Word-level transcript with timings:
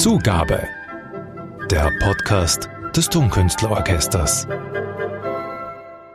Zugabe. 0.00 0.66
Der 1.70 1.92
Podcast 2.00 2.70
des 2.96 3.10
Tonkünstlerorchesters. 3.10 4.46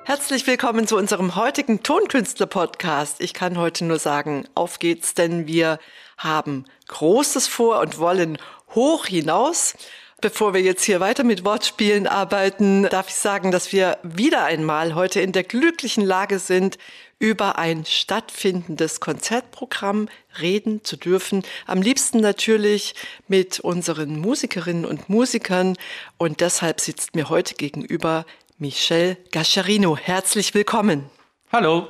Herzlich 0.05 0.47
willkommen 0.47 0.87
zu 0.87 0.97
unserem 0.97 1.35
heutigen 1.35 1.83
Tonkünstler-Podcast. 1.83 3.21
Ich 3.21 3.35
kann 3.35 3.59
heute 3.59 3.85
nur 3.85 3.99
sagen, 3.99 4.47
auf 4.55 4.79
geht's, 4.79 5.13
denn 5.13 5.45
wir 5.45 5.77
haben 6.17 6.65
Großes 6.87 7.45
vor 7.47 7.79
und 7.79 7.99
wollen 7.99 8.39
hoch 8.73 9.05
hinaus. 9.05 9.75
Bevor 10.19 10.55
wir 10.55 10.61
jetzt 10.61 10.83
hier 10.83 10.99
weiter 10.99 11.23
mit 11.23 11.45
Wortspielen 11.45 12.07
arbeiten, 12.07 12.89
darf 12.89 13.09
ich 13.09 13.15
sagen, 13.15 13.51
dass 13.51 13.71
wir 13.71 13.99
wieder 14.01 14.45
einmal 14.45 14.95
heute 14.95 15.21
in 15.21 15.31
der 15.31 15.43
glücklichen 15.43 16.03
Lage 16.03 16.39
sind, 16.39 16.79
über 17.19 17.57
ein 17.57 17.85
stattfindendes 17.85 18.99
Konzertprogramm 18.99 20.09
reden 20.41 20.83
zu 20.83 20.97
dürfen. 20.97 21.43
Am 21.65 21.81
liebsten 21.81 22.19
natürlich 22.19 22.93
mit 23.27 23.59
unseren 23.59 24.19
Musikerinnen 24.19 24.85
und 24.85 25.09
Musikern. 25.09 25.77
Und 26.17 26.41
deshalb 26.41 26.81
sitzt 26.81 27.15
mir 27.15 27.29
heute 27.29 27.55
gegenüber 27.55 28.25
Michel 28.57 29.17
Gascherino. 29.31 29.97
Herzlich 29.97 30.53
willkommen. 30.53 31.09
Hallo. 31.51 31.87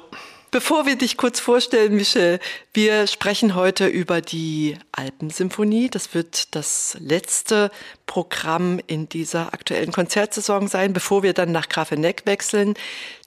Bevor 0.55 0.85
wir 0.85 0.95
dich 0.95 1.17
kurz 1.17 1.41
vorstellen, 1.41 1.95
Michel, 1.95 2.39
wir 2.73 3.07
sprechen 3.07 3.55
heute 3.55 3.87
über 3.87 4.21
die 4.21 4.77
Alpensymphonie. 4.93 5.89
Das 5.89 6.13
wird 6.13 6.55
das 6.55 6.95
letzte 7.01 7.71
Programm 8.05 8.79
in 8.87 9.09
dieser 9.09 9.53
aktuellen 9.53 9.91
Konzertsaison 9.91 10.69
sein, 10.69 10.93
bevor 10.93 11.23
wir 11.23 11.33
dann 11.33 11.51
nach 11.51 11.67
Grafeneck 11.67 12.21
wechseln. 12.23 12.75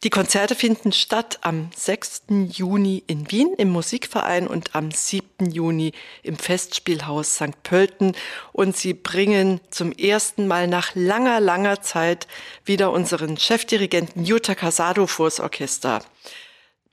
Die 0.04 0.08
Konzerte 0.08 0.54
finden 0.54 0.90
statt 0.90 1.40
am 1.42 1.68
6. 1.76 2.22
Juni 2.48 3.04
in 3.06 3.30
Wien 3.30 3.52
im 3.58 3.68
Musikverein 3.68 4.46
und 4.46 4.74
am 4.74 4.90
7. 4.90 5.50
Juni 5.50 5.92
im 6.22 6.38
Festspielhaus 6.38 7.34
St. 7.34 7.62
Pölten. 7.62 8.16
Und 8.54 8.74
sie 8.74 8.94
bringen 8.94 9.60
zum 9.70 9.92
ersten 9.92 10.46
Mal 10.46 10.66
nach 10.66 10.92
langer, 10.94 11.40
langer 11.40 11.82
Zeit 11.82 12.26
wieder 12.64 12.90
unseren 12.90 13.36
Chefdirigenten 13.36 14.24
Jutta 14.24 14.54
Casado 14.54 15.06
vors 15.06 15.40
Orchester. 15.40 16.00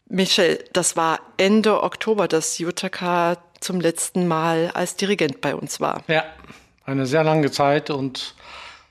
Michel, 0.07 0.63
das 0.73 0.95
war 0.95 1.19
Ende 1.37 1.81
Oktober, 1.81 2.27
dass 2.27 2.59
Jutaka 2.59 3.37
zum 3.59 3.81
letzten 3.81 4.27
Mal 4.27 4.71
als 4.73 4.95
Dirigent 4.95 5.41
bei 5.41 5.55
uns 5.55 5.79
war. 5.79 6.03
Ja, 6.07 6.23
eine 6.85 7.05
sehr 7.07 7.23
lange 7.23 7.49
Zeit 7.51 7.89
und 7.89 8.35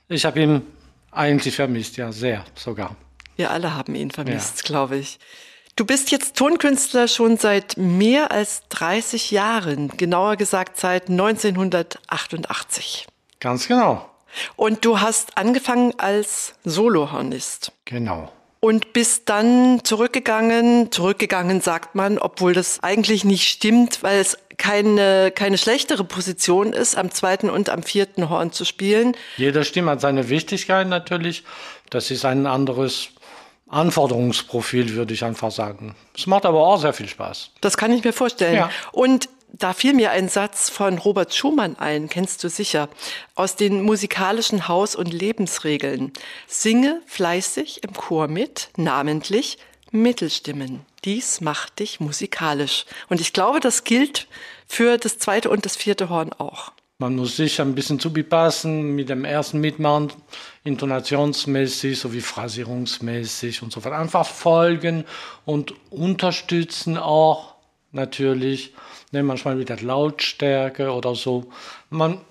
ich 0.09 0.25
habe 0.25 0.41
ihn 0.41 0.61
eigentlich 1.11 1.55
vermisst, 1.55 1.95
ja, 1.97 2.11
sehr 2.11 2.43
sogar. 2.55 2.95
Wir 3.37 3.51
alle 3.51 3.73
haben 3.73 3.95
ihn 3.95 4.11
vermisst, 4.11 4.57
ja. 4.57 4.67
glaube 4.67 4.97
ich. 4.97 5.19
Du 5.77 5.85
bist 5.85 6.11
jetzt 6.11 6.37
Tonkünstler 6.37 7.07
schon 7.07 7.37
seit 7.37 7.77
mehr 7.77 8.31
als 8.31 8.63
30 8.69 9.31
Jahren, 9.31 9.89
genauer 9.89 10.35
gesagt 10.35 10.77
seit 10.77 11.09
1988. 11.09 13.07
Ganz 13.39 13.67
genau. 13.67 14.09
Und 14.55 14.83
du 14.85 14.99
hast 14.99 15.37
angefangen 15.37 15.93
als 15.97 16.55
Solohornist. 16.63 17.71
Genau 17.85 18.31
und 18.65 18.93
bist 18.93 19.29
dann 19.29 19.81
zurückgegangen. 19.83 20.91
Zurückgegangen 20.91 21.61
sagt 21.61 21.93
man, 21.93 22.17
obwohl 22.17 22.53
das 22.53 22.81
eigentlich 22.81 23.23
nicht 23.23 23.47
stimmt, 23.47 24.01
weil 24.01 24.19
es 24.19 24.39
keine, 24.57 25.29
keine 25.29 25.59
schlechtere 25.59 26.03
Position 26.03 26.73
ist, 26.73 26.97
am 26.97 27.11
zweiten 27.11 27.51
und 27.51 27.69
am 27.69 27.83
vierten 27.83 28.27
Horn 28.27 28.51
zu 28.51 28.65
spielen. 28.65 29.15
Jede 29.37 29.63
Stimme 29.65 29.91
hat 29.91 30.01
seine 30.01 30.29
Wichtigkeit 30.29 30.87
natürlich. 30.87 31.43
Das 31.91 32.09
ist 32.09 32.25
ein 32.25 32.47
anderes 32.47 33.09
Anforderungsprofil, 33.69 34.95
würde 34.95 35.13
ich 35.13 35.23
einfach 35.23 35.51
sagen. 35.51 35.95
Es 36.17 36.25
macht 36.25 36.47
aber 36.47 36.65
auch 36.65 36.81
sehr 36.81 36.93
viel 36.93 37.07
Spaß. 37.07 37.51
Das 37.61 37.77
kann 37.77 37.91
ich 37.91 38.03
mir 38.03 38.13
vorstellen. 38.13 38.55
Ja. 38.55 38.71
Und 38.91 39.29
da 39.57 39.73
fiel 39.73 39.93
mir 39.93 40.11
ein 40.11 40.27
Satz 40.27 40.69
von 40.69 40.97
Robert 40.97 41.33
Schumann 41.33 41.77
ein, 41.77 42.09
kennst 42.09 42.43
du 42.43 42.49
sicher, 42.49 42.89
aus 43.35 43.55
den 43.55 43.81
musikalischen 43.81 44.67
Haus- 44.67 44.95
und 44.95 45.13
Lebensregeln. 45.13 46.11
Singe 46.47 47.01
fleißig 47.05 47.83
im 47.83 47.93
Chor 47.93 48.27
mit, 48.27 48.69
namentlich 48.75 49.57
Mittelstimmen. 49.91 50.81
Dies 51.05 51.39
macht 51.39 51.79
dich 51.79 51.99
musikalisch. 51.99 52.85
Und 53.07 53.21
ich 53.21 53.31
glaube, 53.31 53.59
das 53.59 53.83
gilt 53.83 54.27
für 54.67 54.97
das 54.97 55.19
zweite 55.19 55.49
und 55.49 55.65
das 55.65 55.75
vierte 55.75 56.09
Horn 56.09 56.33
auch. 56.33 56.71
Man 56.97 57.15
muss 57.15 57.35
sich 57.35 57.59
ein 57.59 57.75
bisschen 57.75 57.99
zupassen 57.99 58.95
mit 58.95 59.09
dem 59.09 59.25
ersten 59.25 59.59
Mitmachen, 59.59 60.13
intonationsmäßig 60.63 61.99
sowie 61.99 62.21
phrasierungsmäßig 62.21 63.61
und 63.61 63.71
so 63.71 63.83
weiter. 63.83 63.97
Einfach 63.97 64.25
folgen 64.25 65.03
und 65.43 65.73
unterstützen 65.91 66.97
auch 66.97 67.54
natürlich 67.95 68.73
ne, 69.11 69.23
manchmal 69.23 69.55
mit 69.55 69.69
der 69.69 69.81
Lautstärke 69.81 70.91
oder 70.91 71.15
so. 71.15 71.45
Man 71.89 72.21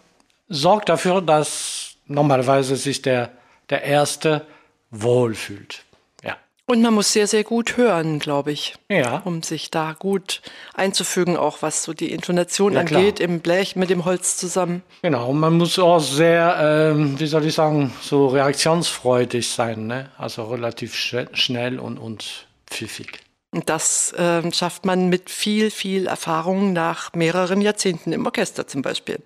sorgt 0.48 0.88
dafür, 0.88 1.20
dass 1.20 1.96
normalerweise 2.06 2.76
sich 2.76 3.02
der, 3.02 3.30
der 3.70 3.82
Erste 3.82 4.46
wohlfühlt. 4.90 5.84
Ja. 6.22 6.36
Und 6.66 6.82
man 6.82 6.94
muss 6.94 7.12
sehr, 7.12 7.26
sehr 7.26 7.44
gut 7.44 7.76
hören, 7.76 8.18
glaube 8.18 8.52
ich. 8.52 8.74
Ja. 8.88 9.18
Um 9.24 9.42
sich 9.42 9.70
da 9.70 9.96
gut 9.98 10.42
einzufügen, 10.74 11.36
auch 11.36 11.62
was 11.62 11.82
so 11.82 11.92
die 11.92 12.12
Intonation 12.12 12.74
ja, 12.74 12.80
angeht, 12.80 13.16
klar. 13.16 13.28
im 13.28 13.40
Blech 13.40 13.74
mit 13.74 13.90
dem 13.90 14.04
Holz 14.04 14.36
zusammen. 14.36 14.82
Genau, 15.02 15.30
und 15.30 15.40
man 15.40 15.54
muss 15.54 15.78
auch 15.78 15.98
sehr, 15.98 16.92
ähm, 16.92 17.18
wie 17.18 17.26
soll 17.26 17.46
ich 17.46 17.54
sagen, 17.54 17.92
so 18.00 18.28
reaktionsfreudig 18.28 19.48
sein, 19.48 19.86
ne? 19.86 20.10
Also 20.18 20.44
relativ 20.44 20.94
sch 20.94 21.16
schnell 21.32 21.78
und, 21.78 21.98
und 21.98 22.46
pfiffig. 22.66 23.23
Und 23.54 23.70
das 23.70 24.12
äh, 24.14 24.52
schafft 24.52 24.84
man 24.84 25.08
mit 25.08 25.30
viel, 25.30 25.70
viel 25.70 26.08
Erfahrung 26.08 26.72
nach 26.72 27.12
mehreren 27.12 27.60
Jahrzehnten 27.60 28.12
im 28.12 28.26
Orchester 28.26 28.66
zum 28.66 28.82
Beispiel. 28.82 29.20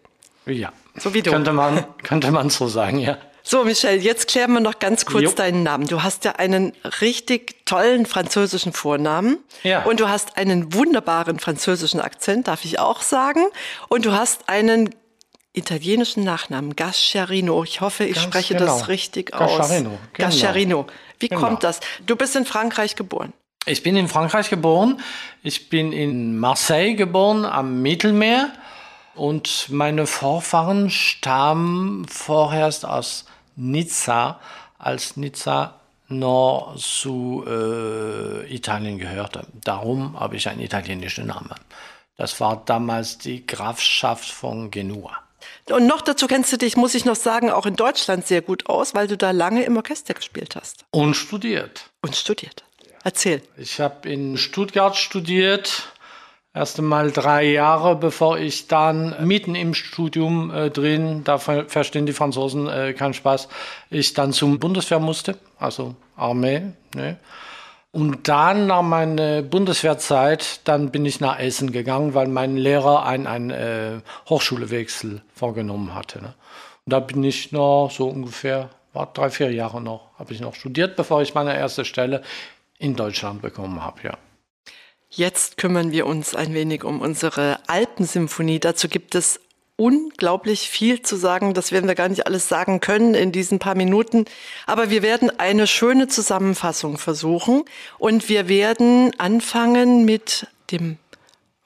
Ja, 0.45 0.71
so 0.99 1.15
wie 1.15 1.23
du. 1.23 1.31
Könnte 1.31 1.55
man, 1.55 1.87
könnte 2.03 2.31
man 2.31 2.51
so 2.51 2.69
sagen, 2.69 2.99
ja. 2.99 3.17
So, 3.43 3.65
Michelle, 3.65 3.97
jetzt 3.97 4.29
klären 4.29 4.53
wir 4.53 4.61
noch 4.61 4.81
ganz 4.81 5.07
kurz 5.07 5.25
jo. 5.25 5.31
deinen 5.31 5.63
Namen. 5.63 5.87
Du 5.87 6.03
hast 6.03 6.27
ja 6.27 6.33
einen 6.33 6.75
richtig 7.01 7.65
tollen 7.65 8.05
französischen 8.05 8.75
Vornamen. 8.75 9.39
Ja. 9.63 9.85
Und 9.85 10.01
du 10.01 10.11
hast 10.11 10.37
einen 10.37 10.75
wunderbaren 10.75 11.39
französischen 11.39 11.99
Akzent, 11.99 12.49
darf 12.49 12.67
ich 12.67 12.79
auch 12.79 13.01
sagen. 13.01 13.47
Und 13.89 14.05
du 14.05 14.13
hast 14.13 14.51
einen 14.51 14.95
italienischen 15.55 16.23
Nachnamen, 16.23 16.77
Gasciarino. 16.77 17.65
Ich 17.65 17.81
hoffe, 17.81 18.05
ich 18.05 18.17
Ganz 18.17 18.27
spreche 18.27 18.55
genau. 18.55 18.67
das 18.67 18.89
richtig 18.89 19.31
Gasciarino. 19.31 19.63
aus. 19.63 19.99
Genau. 20.13 20.29
Gasciarino. 20.29 20.87
Wie 21.19 21.29
genau. 21.29 21.41
kommt 21.41 21.65
das? 21.65 21.81
Du 22.05 22.15
bist 22.15 22.37
in 22.37 22.45
Frankreich 22.45 22.95
geboren. 22.95 23.33
Ich 23.67 23.83
bin 23.83 23.97
in 23.97 24.09
Frankreich 24.09 24.51
geboren. 24.51 25.01
Ich 25.43 25.69
bin 25.69 25.93
in 25.93 26.39
Marseille 26.39 26.95
geboren, 26.95 27.45
am 27.45 27.83
Mittelmeer. 27.83 28.53
Und 29.15 29.69
meine 29.71 30.07
Vorfahren 30.07 30.91
stammen 30.91 32.07
vorerst 32.07 32.87
aus 32.87 33.27
Nizza, 33.57 34.41
als 34.79 35.17
Nizza 35.17 35.75
noch 36.09 36.77
zu 36.79 37.45
äh, 37.47 38.55
Italien 38.55 38.99
gehörte. 38.99 39.47
Darum 39.65 40.19
habe 40.19 40.37
ich 40.37 40.49
einen 40.49 40.61
italienischen 40.61 41.27
Namen. 41.27 41.55
Das 42.17 42.41
war 42.41 42.63
damals 42.65 43.19
die 43.19 43.47
Grafschaft 43.47 44.31
von 44.31 44.71
Genua. 44.71 45.13
Und 45.71 45.87
noch 45.87 46.01
dazu 46.01 46.27
kennst 46.27 46.53
du 46.53 46.57
dich, 46.57 46.77
muss 46.77 46.95
ich 46.95 47.05
noch 47.05 47.17
sagen, 47.17 47.51
auch 47.51 47.67
in 47.67 47.77
Deutschland 47.77 48.27
sehr 48.27 48.43
gut 48.43 48.69
aus, 48.69 48.95
weil 48.95 49.07
du 49.07 49.17
da 49.17 49.31
lange 49.31 49.63
im 49.65 49.77
Orchester 49.77 50.15
gespielt 50.15 50.57
hast. 50.57 50.85
Und 50.91 51.15
studiert. 51.15 51.91
Und 52.03 52.17
studiert. 52.17 52.65
Erzähl. 53.09 53.41
Ich 53.57 53.81
habe 53.81 54.07
in 54.07 54.37
Stuttgart 54.37 54.95
studiert. 54.95 55.95
Erst 56.53 56.79
einmal 56.79 57.11
drei 57.11 57.45
Jahre, 57.45 57.97
bevor 57.97 58.37
ich 58.37 58.69
dann 58.69 59.27
mitten 59.27 59.55
im 59.55 59.73
Studium 59.73 60.51
äh, 60.51 60.69
drin, 60.69 61.25
da 61.25 61.39
verstehen 61.39 62.05
die 62.05 62.13
Franzosen 62.13 62.69
äh, 62.69 62.93
keinen 62.93 63.15
Spaß, 63.15 63.49
ich 63.89 64.13
dann 64.13 64.35
zum 64.35 64.59
Bundeswehr 64.59 64.99
musste, 64.99 65.39
also 65.59 65.97
Armee. 66.17 66.73
Ne? 66.95 67.17
Und 67.93 68.29
dann 68.29 68.67
nach 68.67 68.83
meiner 68.83 69.41
Bundeswehrzeit, 69.41 70.61
dann 70.65 70.91
bin 70.91 71.07
ich 71.07 71.19
nach 71.19 71.39
Essen 71.39 71.73
gegangen, 71.73 72.13
weil 72.13 72.29
mein 72.29 72.59
Lehrer 72.59 73.07
einen 73.07 73.49
äh, 73.49 74.01
Hochschulewechsel 74.29 75.23
vorgenommen 75.33 75.95
hatte. 75.95 76.21
Ne? 76.21 76.35
Und 76.85 76.93
da 76.93 77.01
bin 77.01 77.25
ich 77.25 77.53
noch 77.53 77.91
so 77.91 78.07
ungefähr, 78.07 78.69
war 78.93 79.11
drei, 79.15 79.31
vier 79.31 79.51
Jahre 79.51 79.81
noch, 79.81 80.11
habe 80.19 80.35
ich 80.35 80.41
noch 80.43 80.55
studiert, 80.55 80.95
bevor 80.95 81.23
ich 81.23 81.33
meine 81.33 81.57
erste 81.57 81.87
Stelle 81.87 82.23
in 82.79 82.97
Deutschland 82.97 83.43
bekommen 83.43 83.83
habe, 83.83 84.01
ja. 84.05 84.19
Jetzt 85.11 85.57
kümmern 85.57 85.91
wir 85.91 86.07
uns 86.07 86.35
ein 86.35 86.53
wenig 86.53 86.85
um 86.85 87.01
unsere 87.01 87.61
Alpensymphonie. 87.67 88.61
Dazu 88.61 88.89
gibt 88.89 89.15
es 89.15 89.41
unglaublich 89.77 90.69
viel 90.69 91.01
zu 91.03 91.17
sagen. 91.17 91.55
Das 91.55 91.73
werden 91.73 91.89
wir 91.89 91.95
gar 91.95 92.09
nicht 92.09 92.27
alles 92.27 92.49
sagen 92.49 92.81
können 92.81 93.15
in 93.15 93.33
diesen 93.33 93.59
paar 93.59 93.75
Minuten. 93.75 94.27
Aber 94.67 94.91
wir 94.91 95.03
werden 95.03 95.31
eine 95.39 95.67
schöne 95.67 96.09
Zusammenfassung 96.09 96.99
versuchen. 96.99 97.65
Und 97.99 98.29
wir 98.29 98.49
werden 98.49 99.19
anfangen 99.19 100.05
mit 100.05 100.47
dem 100.71 100.99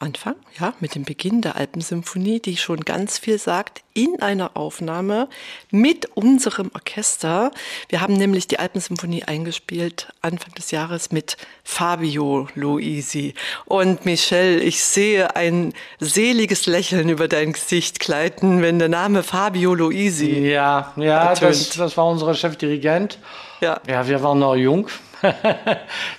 Anfang, 0.02 0.34
ja, 0.58 0.74
mit 0.80 0.96
dem 0.96 1.04
Beginn 1.04 1.42
der 1.42 1.54
Alpensymphonie, 1.54 2.40
die 2.40 2.56
schon 2.56 2.80
ganz 2.80 3.18
viel 3.18 3.38
sagt, 3.38 3.82
in 3.94 4.20
einer 4.20 4.56
Aufnahme 4.56 5.28
mit 5.70 6.06
unserem 6.16 6.72
Orchester. 6.74 7.52
Wir 7.88 8.00
haben 8.00 8.14
nämlich 8.14 8.48
die 8.48 8.58
Alpensymphonie 8.58 9.22
eingespielt 9.22 10.12
Anfang 10.20 10.52
des 10.54 10.72
Jahres 10.72 11.12
mit 11.12 11.36
Fabio 11.62 12.48
Luisi. 12.56 13.34
Und 13.64 14.04
Michelle, 14.04 14.58
ich 14.58 14.82
sehe 14.82 15.36
ein 15.36 15.72
seliges 16.00 16.66
Lächeln 16.66 17.08
über 17.08 17.28
dein 17.28 17.52
Gesicht 17.52 18.00
gleiten, 18.00 18.60
wenn 18.60 18.80
der 18.80 18.88
Name 18.88 19.22
Fabio 19.22 19.74
Luisi. 19.74 20.48
Ja, 20.48 20.92
ja, 20.96 21.32
das, 21.34 21.70
das 21.70 21.96
war 21.96 22.08
unser 22.08 22.34
Chefdirigent. 22.34 23.18
Ja. 23.60 23.80
ja, 23.86 24.08
wir 24.08 24.20
waren 24.22 24.40
noch 24.40 24.56
jung. 24.56 24.88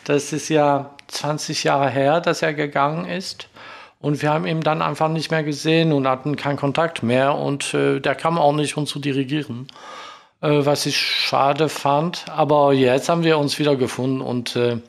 das 0.05 0.31
ist 0.31 0.47
ja 0.47 0.91
20 1.09 1.65
Jahre 1.65 1.89
her, 1.89 2.21
dass 2.21 2.41
er 2.41 2.53
gegangen 2.53 3.05
ist. 3.05 3.49
Und 4.03 4.21
wir 4.21 4.33
haben 4.33 4.45
ihn 4.45 4.59
dann 4.59 4.81
einfach 4.81 5.07
nicht 5.07 5.31
mehr 5.31 5.43
gesehen 5.43 5.93
und 5.93 6.09
hatten 6.09 6.35
keinen 6.35 6.57
Kontakt 6.57 7.03
mehr. 7.03 7.35
Und 7.35 7.73
äh, 7.73 8.01
der 8.01 8.15
kam 8.15 8.37
auch 8.37 8.51
nicht, 8.51 8.75
uns 8.75 8.89
zu 8.89 8.99
dirigieren, 8.99 9.69
äh, 10.41 10.49
was 10.65 10.85
ich 10.85 10.97
schade 10.97 11.69
fand. 11.69 12.25
Aber 12.27 12.73
jetzt 12.73 13.07
haben 13.07 13.23
wir 13.23 13.37
uns 13.37 13.59
wieder 13.59 13.77
gefunden 13.77 14.19
und 14.19 14.57
äh, 14.57 14.79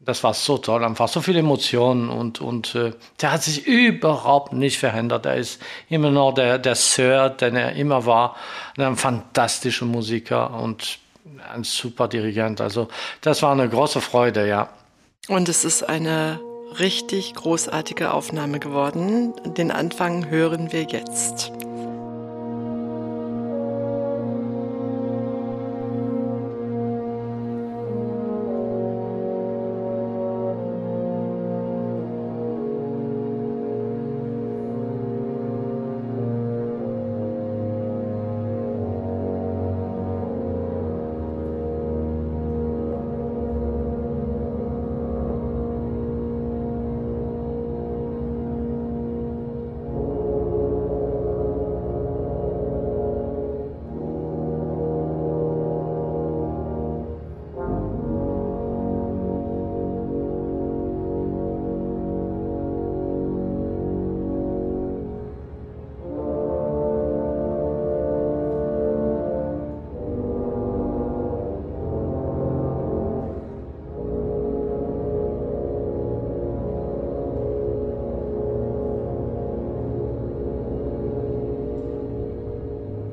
das 0.00 0.24
war 0.24 0.32
so 0.32 0.56
toll, 0.56 0.82
einfach 0.82 1.08
so 1.08 1.20
viele 1.20 1.40
Emotionen 1.40 2.08
und, 2.08 2.40
und 2.40 2.74
äh, 2.74 2.92
der 3.20 3.32
hat 3.32 3.42
sich 3.42 3.66
überhaupt 3.66 4.54
nicht 4.54 4.78
verändert. 4.78 5.26
Er 5.26 5.36
ist 5.36 5.60
immer 5.90 6.10
noch 6.10 6.32
der, 6.32 6.58
der 6.58 6.74
Sir, 6.74 7.28
den 7.28 7.54
er 7.54 7.74
immer 7.74 8.06
war. 8.06 8.34
Ein 8.78 8.96
fantastischer 8.96 9.84
Musiker 9.84 10.54
und 10.58 11.00
ein 11.52 11.64
super 11.64 12.08
Dirigent. 12.08 12.62
Also 12.62 12.88
das 13.20 13.42
war 13.42 13.52
eine 13.52 13.68
große 13.68 14.00
Freude, 14.00 14.48
ja. 14.48 14.70
Und 15.28 15.50
es 15.50 15.66
ist 15.66 15.82
eine 15.86 16.40
richtig 16.80 17.34
großartige 17.34 18.12
Aufnahme 18.12 18.60
geworden. 18.60 19.34
Den 19.44 19.70
Anfang 19.70 20.28
hören 20.28 20.72
wir 20.72 20.84
jetzt. 20.84 21.52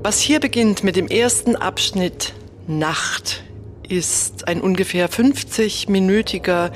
Was 0.06 0.20
hier 0.20 0.40
beginnt 0.40 0.84
mit 0.84 0.98
dem 0.98 1.08
ersten 1.08 1.56
Abschnitt 1.56 2.34
Nacht 2.68 3.42
ist 3.90 4.48
ein 4.48 4.62
ungefähr 4.62 5.10
50-minütiger 5.10 6.70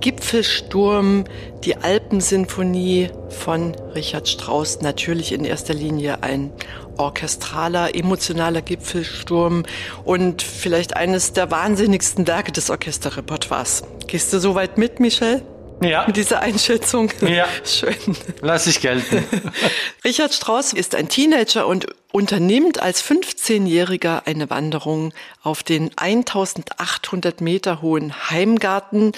Gipfelsturm, 0.00 1.22
die 1.62 1.76
Alpensinfonie 1.76 3.10
von 3.28 3.76
Richard 3.94 4.28
Strauss, 4.28 4.80
natürlich 4.80 5.30
in 5.30 5.44
erster 5.44 5.74
Linie 5.74 6.24
ein 6.24 6.50
orchestraler, 6.96 7.94
emotionaler 7.94 8.62
Gipfelsturm 8.62 9.62
und 10.02 10.42
vielleicht 10.42 10.96
eines 10.96 11.34
der 11.34 11.52
wahnsinnigsten 11.52 12.26
Werke 12.26 12.50
des 12.50 12.68
Orchesterrepertoires. 12.68 13.84
Gehst 14.08 14.32
du 14.32 14.40
so 14.40 14.56
weit 14.56 14.76
mit, 14.76 14.98
Michel? 14.98 15.42
Ja. 15.82 16.04
Mit 16.06 16.16
dieser 16.16 16.40
Einschätzung. 16.40 17.10
Ja. 17.20 17.46
Schön. 17.64 17.94
Lass 18.40 18.66
ich 18.66 18.80
gelten. 18.80 19.24
Richard 20.04 20.34
Strauss 20.34 20.72
ist 20.72 20.94
ein 20.94 21.08
Teenager 21.08 21.66
und 21.66 21.86
unternimmt 22.12 22.80
als 22.80 23.02
15-Jähriger 23.02 24.26
eine 24.26 24.50
Wanderung 24.50 25.12
auf 25.42 25.62
den 25.62 25.90
1800 25.96 27.40
Meter 27.40 27.82
hohen 27.82 28.30
Heimgarten, 28.30 29.12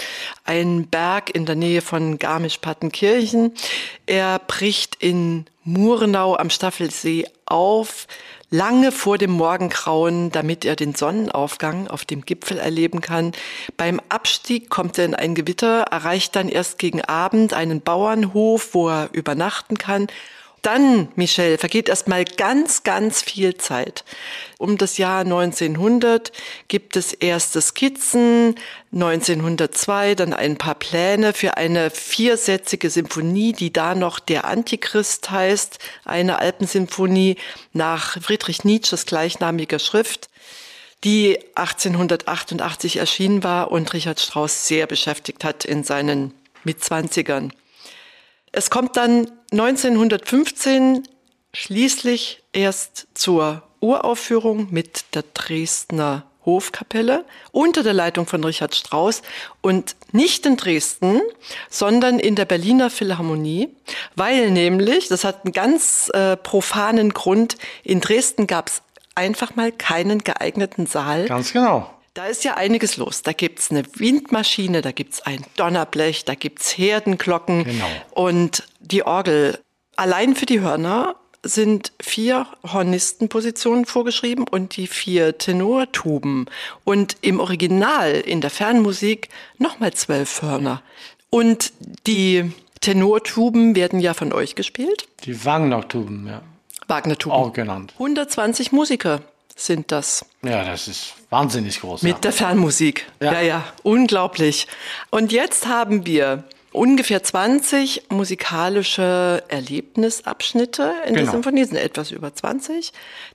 ein 0.44 0.86
Berg 0.86 1.34
in 1.34 1.44
der 1.44 1.56
Nähe 1.56 1.82
von 1.82 2.18
Garmisch-Partenkirchen. 2.18 3.52
Er 4.06 4.38
bricht 4.38 4.96
in 5.00 5.46
Murnau 5.64 6.36
am 6.36 6.50
Staffelsee 6.50 7.26
auf, 7.46 8.06
lange 8.50 8.92
vor 8.92 9.18
dem 9.18 9.32
Morgengrauen, 9.32 10.30
damit 10.30 10.64
er 10.64 10.76
den 10.76 10.94
Sonnenaufgang 10.94 11.88
auf 11.88 12.04
dem 12.04 12.24
Gipfel 12.24 12.58
erleben 12.58 13.00
kann. 13.00 13.32
Beim 13.76 14.00
Abstieg 14.08 14.70
kommt 14.70 14.98
er 14.98 15.06
in 15.06 15.14
ein 15.14 15.34
Gewitter, 15.34 15.82
erreicht 15.90 16.36
dann 16.36 16.48
erst 16.48 16.78
gegen 16.78 17.02
Abend 17.02 17.54
einen 17.54 17.80
Bauernhof, 17.80 18.74
wo 18.74 18.88
er 18.88 19.08
übernachten 19.12 19.78
kann 19.78 20.06
dann, 20.66 21.08
Michelle, 21.16 21.58
vergeht 21.58 21.88
erstmal 21.88 22.24
ganz, 22.24 22.82
ganz 22.82 23.22
viel 23.22 23.56
Zeit. 23.56 24.04
Um 24.58 24.78
das 24.78 24.98
Jahr 24.98 25.20
1900 25.20 26.32
gibt 26.68 26.96
es 26.96 27.12
erste 27.12 27.60
Skizzen, 27.60 28.54
1902 28.92 30.14
dann 30.14 30.32
ein 30.32 30.56
paar 30.56 30.74
Pläne 30.74 31.32
für 31.32 31.56
eine 31.56 31.90
viersätzige 31.90 32.90
Symphonie, 32.90 33.52
die 33.52 33.72
da 33.72 33.94
noch 33.94 34.18
der 34.18 34.44
Antichrist 34.46 35.30
heißt, 35.30 35.78
eine 36.04 36.38
Alpensymphonie 36.38 37.36
nach 37.72 38.20
Friedrich 38.20 38.64
Nietzsches 38.64 39.06
gleichnamiger 39.06 39.78
Schrift 39.78 40.28
die 41.04 41.38
1888 41.54 42.96
erschienen 42.96 43.44
war 43.44 43.70
und 43.70 43.92
Richard 43.92 44.20
Strauss 44.20 44.66
sehr 44.66 44.86
beschäftigt 44.86 45.44
hat 45.44 45.66
in 45.66 45.84
seinen 45.84 46.32
Mitzwanzigern. 46.64 47.52
Es 48.56 48.70
kommt 48.70 48.96
dann 48.96 49.30
1915 49.50 51.02
schließlich 51.52 52.44
erst 52.52 53.08
zur 53.14 53.62
Uraufführung 53.80 54.68
mit 54.70 55.14
der 55.14 55.24
Dresdner 55.34 56.24
Hofkapelle 56.46 57.24
unter 57.50 57.82
der 57.82 57.94
Leitung 57.94 58.26
von 58.26 58.44
Richard 58.44 58.76
Strauss 58.76 59.22
und 59.60 59.96
nicht 60.12 60.46
in 60.46 60.56
Dresden, 60.56 61.20
sondern 61.68 62.20
in 62.20 62.36
der 62.36 62.44
Berliner 62.44 62.90
Philharmonie, 62.90 63.70
weil 64.14 64.52
nämlich, 64.52 65.08
das 65.08 65.24
hat 65.24 65.44
einen 65.44 65.52
ganz 65.52 66.10
äh, 66.14 66.36
profanen 66.36 67.12
Grund, 67.12 67.56
in 67.82 68.00
Dresden 68.00 68.46
gab 68.46 68.68
es 68.68 68.82
einfach 69.16 69.56
mal 69.56 69.72
keinen 69.72 70.22
geeigneten 70.22 70.86
Saal. 70.86 71.26
Ganz 71.26 71.52
genau. 71.52 71.90
Da 72.14 72.26
ist 72.26 72.44
ja 72.44 72.54
einiges 72.54 72.96
los. 72.96 73.22
Da 73.22 73.32
gibt's 73.32 73.72
eine 73.72 73.82
Windmaschine, 73.96 74.82
da 74.82 74.92
gibt's 74.92 75.20
ein 75.22 75.44
Donnerblech, 75.56 76.24
da 76.24 76.36
gibt's 76.36 76.78
Herdenglocken 76.78 77.64
genau. 77.64 77.86
und 78.12 78.62
die 78.78 79.04
Orgel. 79.04 79.58
Allein 79.96 80.36
für 80.36 80.46
die 80.46 80.60
Hörner 80.60 81.16
sind 81.42 81.92
vier 82.00 82.46
Hornistenpositionen 82.62 83.84
vorgeschrieben 83.84 84.46
und 84.48 84.76
die 84.76 84.86
vier 84.86 85.38
Tenortuben. 85.38 86.46
Und 86.84 87.16
im 87.20 87.40
Original, 87.40 88.12
in 88.12 88.40
der 88.40 88.50
Fernmusik, 88.50 89.28
nochmal 89.58 89.92
zwölf 89.92 90.40
Hörner. 90.40 90.82
Und 91.30 91.72
die 92.06 92.52
Tenortuben 92.80 93.74
werden 93.74 93.98
ja 93.98 94.14
von 94.14 94.32
euch 94.32 94.54
gespielt. 94.54 95.08
Die 95.24 95.44
Wagner-Tuben, 95.44 96.28
ja. 96.28 96.42
Wagner-Tuben. 96.86 97.34
Auch 97.34 97.52
genannt. 97.52 97.92
120 97.94 98.70
Musiker 98.70 99.20
sind 99.56 99.92
das. 99.92 100.24
Ja, 100.42 100.64
das 100.64 100.88
ist 100.88 101.14
wahnsinnig 101.30 101.80
groß. 101.80 102.02
Mit 102.02 102.14
ja. 102.14 102.18
der 102.18 102.32
Fernmusik. 102.32 103.06
Ja. 103.20 103.32
ja, 103.34 103.40
ja, 103.40 103.64
unglaublich. 103.82 104.66
Und 105.10 105.32
jetzt 105.32 105.66
haben 105.66 106.06
wir 106.06 106.44
ungefähr 106.72 107.22
20 107.22 108.10
musikalische 108.10 109.44
Erlebnisabschnitte 109.48 110.92
in 111.06 111.14
genau. 111.14 111.24
der 111.24 111.30
Symphonie, 111.32 111.64
sind 111.64 111.76
etwas 111.76 112.10
über 112.10 112.34
20. 112.34 112.92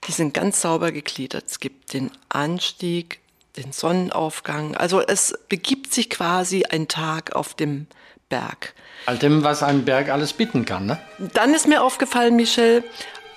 Die 0.07 0.11
sind 0.11 0.33
ganz 0.33 0.61
sauber 0.61 0.91
gegliedert. 0.91 1.45
Es 1.47 1.59
gibt 1.59 1.93
den 1.93 2.11
Anstieg, 2.27 3.21
den 3.55 3.71
Sonnenaufgang. 3.71 4.75
Also 4.75 5.01
es 5.01 5.33
begibt 5.47 5.93
sich 5.93 6.09
quasi 6.09 6.65
ein 6.65 6.87
Tag 6.87 7.35
auf 7.35 7.53
dem 7.53 7.87
Berg. 8.27 8.73
All 9.05 9.17
dem, 9.17 9.43
was 9.43 9.63
ein 9.63 9.85
Berg 9.85 10.09
alles 10.09 10.33
bieten 10.33 10.65
kann, 10.65 10.85
ne? 10.85 10.99
Dann 11.33 11.53
ist 11.53 11.67
mir 11.67 11.81
aufgefallen, 11.81 12.35
Michel, 12.35 12.83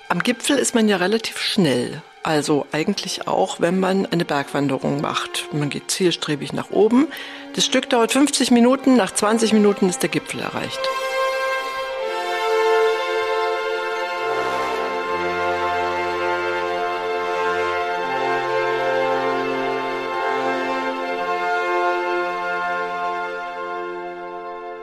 am 0.09 0.19
Gipfel 0.19 0.57
ist 0.57 0.75
man 0.75 0.87
ja 0.87 0.97
relativ 0.97 1.39
schnell. 1.39 2.03
Also 2.23 2.65
eigentlich 2.71 3.27
auch, 3.27 3.59
wenn 3.59 3.79
man 3.79 4.05
eine 4.05 4.23
Bergwanderung 4.23 5.01
macht. 5.01 5.49
Man 5.51 5.69
geht 5.69 5.91
zielstrebig 5.91 6.53
nach 6.53 6.71
oben. 6.71 7.07
Das 7.53 7.65
Stück 7.65 7.89
dauert 7.89 8.13
50 8.13 8.49
Minuten, 8.49 8.95
nach 8.95 9.13
20 9.13 9.51
Minuten 9.51 9.89
ist 9.89 10.01
der 10.01 10.09
Gipfel 10.09 10.39
erreicht. 10.39 10.79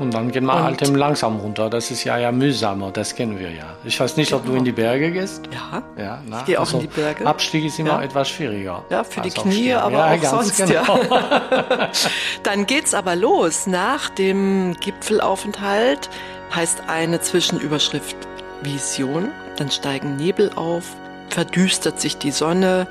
Und 0.00 0.14
dann 0.14 0.30
geht 0.30 0.42
man 0.42 0.56
und 0.56 0.64
halt 0.64 0.82
eben 0.82 0.94
langsam 0.94 1.36
runter. 1.36 1.68
Das 1.68 1.90
ist 1.90 2.04
ja 2.04 2.16
ja 2.16 2.32
mühsamer, 2.32 2.90
das 2.90 3.14
kennen 3.14 3.38
wir 3.38 3.50
ja. 3.50 3.66
Ich 3.84 4.00
weiß 4.00 4.16
nicht, 4.16 4.30
genau. 4.30 4.40
ob 4.40 4.46
du 4.46 4.54
in 4.54 4.64
die 4.64 4.72
Berge 4.72 5.12
gehst. 5.12 5.42
Ja, 5.52 5.82
ja 6.02 6.22
na, 6.26 6.40
ich 6.40 6.46
gehe 6.46 6.58
auch 6.58 6.64
also 6.64 6.78
in 6.78 6.88
die 6.88 7.00
Berge. 7.00 7.26
Abstieg 7.26 7.66
ist 7.66 7.78
immer 7.78 7.90
ja. 7.90 8.02
etwas 8.02 8.30
schwieriger. 8.30 8.82
Ja, 8.88 9.04
für 9.04 9.20
die 9.20 9.28
Knie, 9.28 9.74
aber 9.74 10.14
ja, 10.14 10.30
auch 10.32 10.42
sonst. 10.42 10.56
Genau. 10.56 10.98
Ja. 11.02 11.90
dann 12.42 12.64
geht's 12.64 12.94
aber 12.94 13.14
los. 13.14 13.66
Nach 13.66 14.08
dem 14.08 14.74
Gipfelaufenthalt 14.80 16.08
heißt 16.56 16.84
eine 16.88 17.20
Zwischenüberschrift 17.20 18.16
Vision. 18.62 19.28
Dann 19.58 19.70
steigen 19.70 20.16
Nebel 20.16 20.50
auf, 20.56 20.84
verdüstert 21.28 22.00
sich 22.00 22.16
die 22.16 22.30
Sonne. 22.30 22.86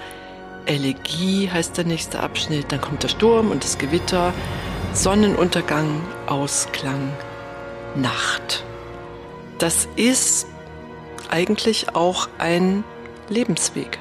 Elegie 0.68 1.50
heißt 1.52 1.76
der 1.76 1.86
nächste 1.86 2.20
Abschnitt. 2.20 2.72
Dann 2.72 2.82
kommt 2.82 3.02
der 3.02 3.08
Sturm 3.08 3.50
und 3.50 3.64
das 3.64 3.80
Gewitter. 3.80 4.32
Sonnenuntergang, 4.94 6.02
Ausklang, 6.28 7.12
Nacht. 7.96 8.64
Das 9.60 9.88
ist 9.96 10.48
eigentlich 11.30 11.96
auch 11.96 12.28
ein 12.38 12.84
Lebensweg, 13.30 14.00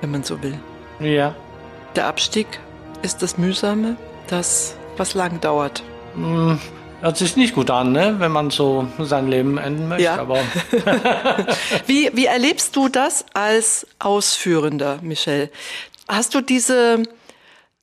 wenn 0.00 0.12
man 0.12 0.22
so 0.22 0.42
will. 0.42 0.58
Ja. 1.00 1.34
Der 1.96 2.06
Abstieg 2.06 2.46
ist 3.02 3.22
das 3.22 3.38
Mühsame, 3.38 3.96
das, 4.28 4.76
was 4.96 5.14
lang 5.14 5.40
dauert. 5.40 5.82
Hm, 6.14 6.58
hört 7.00 7.16
sich 7.16 7.36
nicht 7.36 7.54
gut 7.54 7.70
an, 7.70 7.92
ne? 7.92 8.14
wenn 8.18 8.32
man 8.32 8.50
so 8.50 8.86
sein 9.00 9.28
Leben 9.28 9.58
enden 9.58 9.88
möchte. 9.88 10.04
Ja. 10.04 10.20
Aber 10.20 10.38
wie, 11.86 12.10
wie 12.14 12.26
erlebst 12.26 12.76
du 12.76 12.88
das 12.88 13.26
als 13.34 13.86
Ausführender, 13.98 15.00
Michel? 15.02 15.50
Hast 16.08 16.34
du 16.34 16.40
diese 16.40 17.02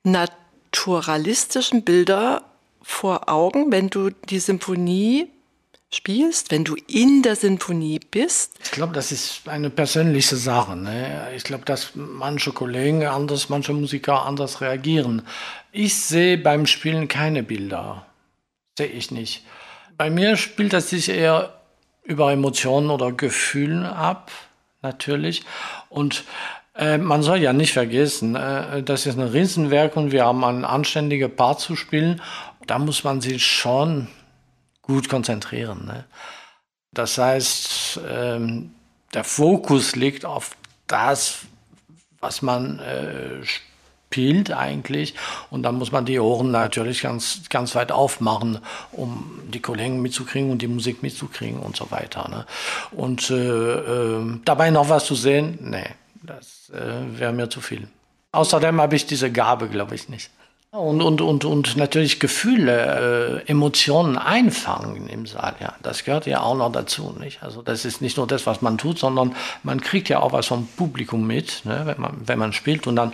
Natur 0.03 0.40
naturalistischen 0.71 1.83
Bilder 1.83 2.43
vor 2.81 3.29
Augen, 3.29 3.71
wenn 3.71 3.89
du 3.89 4.09
die 4.09 4.39
Symphonie 4.39 5.27
spielst, 5.93 6.51
wenn 6.51 6.63
du 6.63 6.75
in 6.87 7.21
der 7.21 7.35
Sinfonie 7.35 7.99
bist? 7.99 8.53
Ich 8.63 8.71
glaube, 8.71 8.93
das 8.93 9.11
ist 9.11 9.41
eine 9.47 9.69
persönliche 9.69 10.37
Sache. 10.37 10.77
Ne? 10.77 11.29
Ich 11.35 11.43
glaube, 11.43 11.65
dass 11.65 11.91
manche 11.95 12.53
Kollegen 12.53 13.05
anders, 13.05 13.49
manche 13.49 13.73
Musiker 13.73 14.25
anders 14.25 14.61
reagieren. 14.61 15.23
Ich 15.73 15.95
sehe 15.95 16.37
beim 16.37 16.65
Spielen 16.65 17.09
keine 17.09 17.43
Bilder. 17.43 18.05
Sehe 18.77 18.87
ich 18.87 19.11
nicht. 19.11 19.43
Bei 19.97 20.09
mir 20.09 20.37
spielt 20.37 20.71
das 20.71 20.89
sich 20.89 21.09
eher 21.09 21.59
über 22.03 22.31
Emotionen 22.31 22.89
oder 22.89 23.11
Gefühlen 23.11 23.85
ab, 23.85 24.31
natürlich. 24.81 25.43
Und 25.89 26.23
äh, 26.75 26.97
man 26.97 27.21
soll 27.21 27.39
ja 27.39 27.53
nicht 27.53 27.73
vergessen, 27.73 28.35
äh, 28.35 28.83
das 28.83 29.05
ist 29.05 29.17
ein 29.17 29.27
Riesenwerk 29.27 29.95
und 29.97 30.11
wir 30.11 30.25
haben 30.25 30.43
ein 30.43 30.65
anständiger 30.65 31.29
Part 31.29 31.59
zu 31.59 31.75
spielen. 31.75 32.21
Da 32.67 32.79
muss 32.79 33.03
man 33.03 33.21
sich 33.21 33.45
schon 33.45 34.07
gut 34.81 35.09
konzentrieren. 35.09 35.85
Ne? 35.85 36.05
Das 36.93 37.17
heißt, 37.17 37.99
ähm, 38.09 38.71
der 39.13 39.23
Fokus 39.23 39.95
liegt 39.95 40.25
auf 40.25 40.55
das, 40.87 41.39
was 42.19 42.41
man 42.41 42.79
äh, 42.79 43.43
spielt 43.43 44.51
eigentlich. 44.51 45.15
Und 45.49 45.63
dann 45.63 45.75
muss 45.75 45.91
man 45.91 46.05
die 46.05 46.19
Ohren 46.19 46.51
natürlich 46.51 47.01
ganz, 47.01 47.41
ganz 47.49 47.75
weit 47.75 47.91
aufmachen, 47.91 48.59
um 48.91 49.39
die 49.47 49.61
Kollegen 49.61 50.01
mitzukriegen 50.01 50.51
und 50.51 50.61
die 50.61 50.67
Musik 50.67 51.01
mitzukriegen 51.01 51.59
und 51.59 51.75
so 51.75 51.91
weiter. 51.91 52.27
Ne? 52.29 52.45
Und 52.91 53.29
äh, 53.29 53.35
äh, 53.35 54.39
dabei 54.45 54.69
noch 54.69 54.89
was 54.89 55.05
zu 55.05 55.15
sehen, 55.15 55.57
nee. 55.61 55.87
Das 56.23 56.71
äh, 56.73 57.19
wäre 57.19 57.33
mir 57.33 57.49
zu 57.49 57.61
viel. 57.61 57.87
Außerdem 58.31 58.79
habe 58.79 58.95
ich 58.95 59.05
diese 59.05 59.31
Gabe, 59.31 59.67
glaube 59.67 59.95
ich, 59.95 60.07
nicht. 60.07 60.29
Und, 60.73 61.01
und, 61.01 61.19
und, 61.19 61.43
und 61.43 61.75
natürlich 61.75 62.21
Gefühle, 62.21 63.41
äh, 63.45 63.49
Emotionen 63.51 64.17
einfangen 64.17 65.09
im 65.09 65.25
Saal, 65.25 65.55
ja. 65.59 65.73
Das 65.83 66.05
gehört 66.05 66.25
ja 66.27 66.39
auch 66.39 66.55
noch 66.55 66.71
dazu, 66.71 67.13
nicht? 67.19 67.43
Also 67.43 67.61
das 67.61 67.83
ist 67.83 68.01
nicht 68.01 68.15
nur 68.15 68.25
das, 68.25 68.45
was 68.45 68.61
man 68.61 68.77
tut, 68.77 68.97
sondern 68.97 69.35
man 69.63 69.81
kriegt 69.81 70.07
ja 70.07 70.21
auch 70.21 70.31
was 70.31 70.47
vom 70.47 70.67
Publikum 70.77 71.27
mit, 71.27 71.65
ne? 71.65 71.81
wenn, 71.83 71.99
man, 71.99 72.21
wenn 72.25 72.39
man 72.39 72.53
spielt 72.53 72.87
und 72.87 72.95
dann 72.95 73.11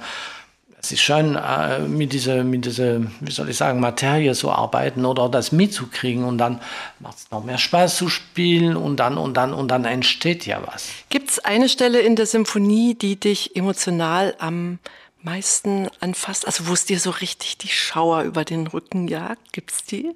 es 0.79 0.91
ist 0.91 1.01
schön, 1.01 1.36
äh, 1.36 1.79
mit 1.79 2.13
dieser, 2.13 2.43
mit 2.43 2.65
dieser, 2.65 3.01
wie 3.19 3.31
soll 3.31 3.50
ich 3.50 3.57
sagen, 3.57 3.79
Materie 3.79 4.34
zu 4.34 4.51
arbeiten 4.51 5.05
oder 5.05 5.27
das 5.27 5.51
mitzukriegen 5.51 6.24
und 6.24 6.38
dann 6.38 6.62
macht 7.00 7.17
es 7.17 7.31
noch 7.31 7.43
mehr 7.43 7.57
Spaß 7.57 7.98
zu 7.98 8.10
spielen 8.10 8.75
und 8.75 8.98
dann, 8.98 9.17
und 9.17 9.36
dann, 9.36 9.53
und 9.53 9.69
dann 9.69 9.86
entsteht 9.86 10.46
ja 10.46 10.62
was. 10.65 10.89
Gibt 11.10 11.31
es 11.31 11.39
eine 11.39 11.67
Stelle 11.67 12.00
in 12.00 12.15
der 12.15 12.27
Symphonie, 12.27 12.93
die 12.93 13.15
dich 13.15 13.55
emotional 13.55 14.36
am 14.38 14.77
meisten 15.24 15.88
anfasst? 16.00 16.46
Also 16.46 16.67
wo 16.67 16.74
es 16.74 16.86
dir 16.86 17.00
so 17.00 17.10
richtig 17.10 17.57
die 17.57 17.69
Schauer 17.69 18.22
über 18.22 18.46
den 18.46 18.67
Rücken 18.67 19.07
jagt? 19.07 19.53
Gibt 19.53 19.72
es 19.72 19.84
die? 19.84 20.12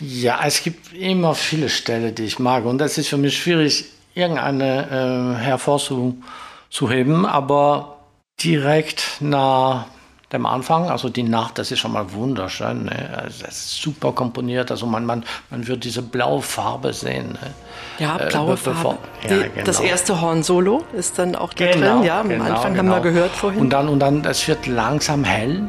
Ja, 0.00 0.40
es 0.44 0.64
gibt 0.64 0.92
immer 0.94 1.36
viele 1.36 1.68
Stellen, 1.68 2.12
die 2.12 2.24
ich 2.24 2.40
mag 2.40 2.64
und 2.64 2.78
das 2.78 2.98
ist 2.98 3.06
für 3.08 3.18
mich 3.18 3.38
schwierig, 3.38 3.84
irgendeine 4.14 5.36
äh, 5.38 5.44
hervorzuheben, 5.44 7.24
aber 7.24 7.95
direkt 8.42 9.18
nach 9.20 9.86
dem 10.32 10.44
Anfang, 10.44 10.90
also 10.90 11.08
die 11.08 11.22
Nacht, 11.22 11.58
das 11.58 11.70
ist 11.70 11.78
schon 11.78 11.92
mal 11.92 12.12
wunderschön. 12.12 12.84
Ne? 12.84 13.10
Also 13.16 13.44
das 13.44 13.56
ist 13.56 13.80
super 13.80 14.12
komponiert, 14.12 14.70
also 14.70 14.84
man, 14.84 15.06
man, 15.06 15.24
man 15.50 15.66
wird 15.68 15.84
diese 15.84 16.02
blaue 16.02 16.42
Farbe 16.42 16.92
sehen. 16.92 17.32
Ne? 17.32 17.54
Ja, 17.98 18.18
äh, 18.18 18.28
blaue 18.28 18.54
äh, 18.54 18.56
Farbe. 18.56 18.98
Ja, 19.22 19.28
die, 19.28 19.50
genau. 19.50 19.64
Das 19.64 19.78
erste 19.80 20.20
Horn-Solo 20.20 20.84
ist 20.94 21.18
dann 21.18 21.36
auch 21.36 21.54
da 21.54 21.72
genau, 21.72 21.98
drin, 21.98 22.06
ja, 22.06 22.20
am 22.20 22.28
genau, 22.28 22.44
Anfang 22.44 22.74
genau. 22.74 22.94
haben 22.94 23.04
wir 23.04 23.12
gehört 23.12 23.30
vorhin. 23.30 23.60
Und 23.60 23.70
dann, 23.70 23.88
und 23.88 24.00
dann, 24.00 24.24
es 24.24 24.46
wird 24.48 24.66
langsam 24.66 25.22
hell 25.22 25.62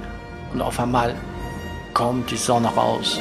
und 0.53 0.61
auf 0.61 0.79
einmal 0.79 1.13
kommt 1.93 2.31
die 2.31 2.37
Sonne 2.37 2.69
raus. 2.69 3.19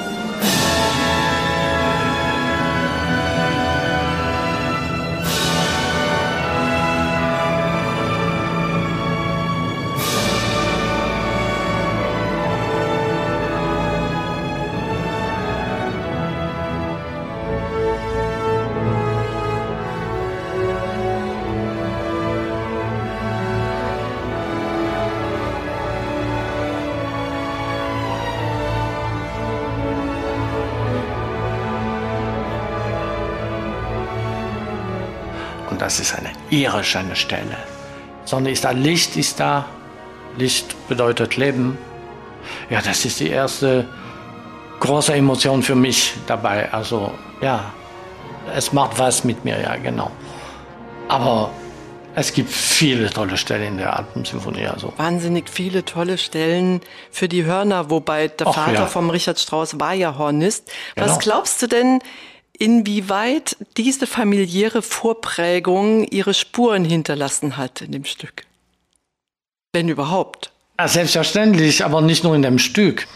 Das 35.87 36.01
ist 36.01 36.17
eine 36.17 36.33
irre 36.51 36.83
schöne 36.83 37.15
Stelle. 37.15 37.57
Sonne 38.25 38.51
ist 38.51 38.65
da, 38.65 38.73
Licht 38.73 39.17
ist 39.17 39.39
da. 39.39 39.67
Licht 40.37 40.75
bedeutet 40.89 41.37
Leben. 41.37 41.79
Ja, 42.71 42.81
das 42.83 43.05
ist 43.05 43.21
die 43.21 43.31
erste 43.31 43.87
große 44.81 45.15
Emotion 45.15 45.63
für 45.63 45.77
mich 45.77 46.15
dabei. 46.27 46.73
Also 46.73 47.13
ja, 47.41 47.73
es 48.53 48.73
macht 48.73 48.99
was 48.99 49.23
mit 49.23 49.45
mir, 49.45 49.61
ja, 49.61 49.77
genau. 49.77 50.11
Aber 51.07 51.51
es 52.17 52.33
gibt 52.33 52.51
viele 52.51 53.09
tolle 53.11 53.37
Stellen 53.37 53.75
in 53.75 53.79
der 53.79 53.97
Atemsymphonie. 53.97 54.67
Also. 54.67 54.93
Wahnsinnig 54.97 55.49
viele 55.49 55.85
tolle 55.85 56.19
Stellen 56.19 56.81
für 57.13 57.29
die 57.29 57.45
Hörner, 57.45 57.91
wobei 57.91 58.27
der 58.27 58.49
Och, 58.49 58.57
Vater 58.57 58.73
ja. 58.73 58.87
vom 58.87 59.09
Richard 59.09 59.39
Strauss 59.39 59.79
war 59.79 59.93
ja 59.93 60.19
Hornist. 60.19 60.69
Genau. 60.97 61.07
Was 61.07 61.21
glaubst 61.21 61.63
du 61.63 61.69
denn, 61.69 62.01
inwieweit 62.59 63.57
diese 63.77 64.07
familiäre 64.07 64.83
Vorprägung 64.83 66.05
ihre 66.05 66.35
Spuren 66.35 66.85
hinterlassen 66.85 67.57
hat 67.57 67.83
in 67.83 67.93
dem 67.93 68.05
Stück. 68.05 68.45
Wenn 69.73 69.89
überhaupt. 69.89 70.51
Ja, 70.79 70.89
selbstverständlich, 70.89 71.85
aber 71.85 72.01
nicht 72.01 72.25
nur 72.25 72.35
in 72.35 72.43
dem 72.43 72.59
Stück. 72.59 73.07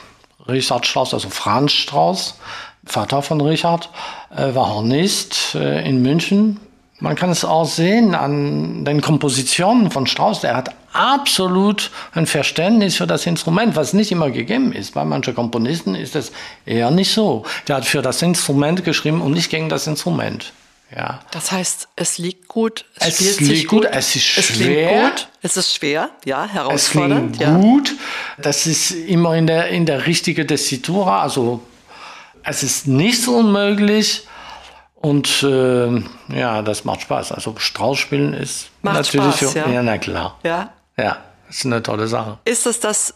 Richard 0.49 0.87
Strauss, 0.87 1.15
also 1.15 1.29
Franz 1.31 1.73
Strauss, 1.73 2.39
Vater 2.85 3.23
von 3.23 3.41
Richard, 3.41 3.91
äh, 4.35 4.55
war 4.55 4.75
Hornist 4.75 5.55
äh, 5.55 5.87
in 5.87 6.03
München 6.03 6.61
man 7.01 7.17
kann 7.17 7.31
es 7.31 7.45
auch 7.45 7.65
sehen 7.65 8.15
an 8.15 8.85
den 8.85 9.01
Kompositionen 9.01 9.91
von 9.91 10.07
Strauss. 10.07 10.45
Er 10.45 10.55
hat 10.55 10.75
absolut 10.93 11.91
ein 12.13 12.27
Verständnis 12.27 12.97
für 12.97 13.07
das 13.07 13.27
Instrument, 13.27 13.77
was 13.77 13.93
nicht 13.93 14.13
immer 14.13 14.31
gegeben 14.31 14.73
ist. 14.73 14.95
Bei 14.95 15.05
manchen 15.05 15.35
Komponisten 15.35 15.95
ist 15.95 16.17
es 16.17 16.33
eher 16.67 16.91
nicht 16.91 17.13
so. 17.13 17.45
Der 17.69 17.77
hat 17.77 17.85
für 17.85 18.03
das 18.03 18.23
Instrument 18.23 18.85
geschrieben 18.85 19.21
und 19.21 19.33
nicht 19.33 19.51
gegen 19.51 19.69
das 19.69 19.87
Instrument. 19.87 20.53
Ja. 20.95 21.21
Das 21.31 21.53
heißt, 21.53 21.89
es 21.95 22.19
liegt 22.19 22.49
gut, 22.49 22.85
es, 22.97 23.21
es 23.21 23.41
liegt 23.41 23.69
gut, 23.69 23.83
gut, 23.83 23.93
es 23.93 24.17
ist 24.17 24.25
schwer. 24.25 25.11
Gut, 25.11 25.29
es 25.41 25.57
ist 25.57 25.75
schwer, 25.77 26.11
ja, 26.25 26.45
herausfordernd. 26.47 27.33
Es 27.33 27.39
klingt 27.39 27.41
ja. 27.41 27.57
gut, 27.57 27.95
das 28.39 28.67
ist 28.67 28.91
immer 28.91 29.37
in 29.37 29.47
der, 29.47 29.69
in 29.69 29.87
der 29.87 30.07
richtigen 30.07 30.49
Tessitura, 30.49 31.23
also 31.23 31.63
es 32.43 32.65
ist 32.65 32.89
nicht 32.89 33.23
so 33.23 33.37
unmöglich, 33.37 34.27
und 35.01 35.43
äh, 35.43 36.03
ja, 36.29 36.61
das 36.61 36.85
macht 36.85 37.01
Spaß. 37.01 37.33
Also 37.33 37.55
Strauß 37.57 37.99
spielen 37.99 38.35
ist 38.35 38.71
macht 38.83 38.97
natürlich 38.97 39.37
Spaß, 39.37 39.53
für, 39.53 39.59
ja. 39.59 39.69
ja, 39.71 39.83
na 39.83 39.97
klar. 39.97 40.39
Ja. 40.43 40.73
Ja, 41.00 41.19
ist 41.49 41.64
eine 41.64 41.83
tolle 41.83 42.07
Sache. 42.09 42.38
Ist 42.45 42.66
es 42.66 42.80
das 42.80 43.14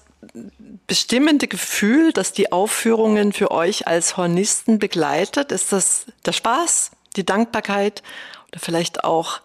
bestimmende 0.86 1.48
Gefühl, 1.48 2.12
das 2.12 2.32
die 2.32 2.52
Aufführungen 2.52 3.32
für 3.32 3.50
euch 3.50 3.86
als 3.86 4.16
Hornisten 4.16 4.78
begleitet? 4.78 5.52
Ist 5.52 5.72
das 5.72 6.06
der 6.24 6.32
Spaß, 6.32 6.90
die 7.16 7.24
Dankbarkeit 7.24 8.02
oder 8.48 8.60
vielleicht 8.60 9.04
auch 9.04 9.40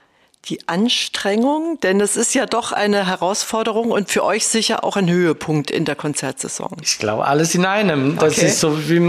die 0.45 0.67
Anstrengung? 0.67 1.79
Denn 1.81 2.01
es 2.01 2.15
ist 2.15 2.33
ja 2.33 2.45
doch 2.45 2.71
eine 2.71 3.07
Herausforderung 3.07 3.91
und 3.91 4.09
für 4.09 4.23
euch 4.23 4.47
sicher 4.47 4.83
auch 4.83 4.95
ein 4.95 5.09
Höhepunkt 5.09 5.71
in 5.71 5.85
der 5.85 5.95
Konzertsaison. 5.95 6.77
Ich 6.81 6.97
glaube, 6.97 7.25
alles 7.25 7.55
in 7.55 7.65
einem. 7.65 8.17
Das 8.17 8.37
okay. 8.37 8.47
ist 8.47 8.59
so 8.59 8.89
wie 8.89 8.99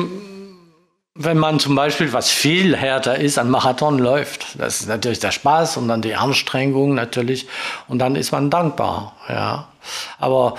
wenn 1.22 1.36
man 1.36 1.60
zum 1.60 1.74
Beispiel, 1.74 2.14
was 2.14 2.30
viel 2.30 2.74
härter 2.74 3.16
ist, 3.16 3.38
ein 3.38 3.50
Marathon 3.50 3.98
läuft. 3.98 4.58
Das 4.58 4.80
ist 4.80 4.88
natürlich 4.88 5.18
der 5.18 5.32
Spaß 5.32 5.76
und 5.76 5.86
dann 5.86 6.00
die 6.00 6.14
Anstrengung 6.14 6.94
natürlich. 6.94 7.46
Und 7.88 7.98
dann 7.98 8.16
ist 8.16 8.32
man 8.32 8.48
dankbar, 8.48 9.14
ja. 9.28 9.68
Aber 10.18 10.54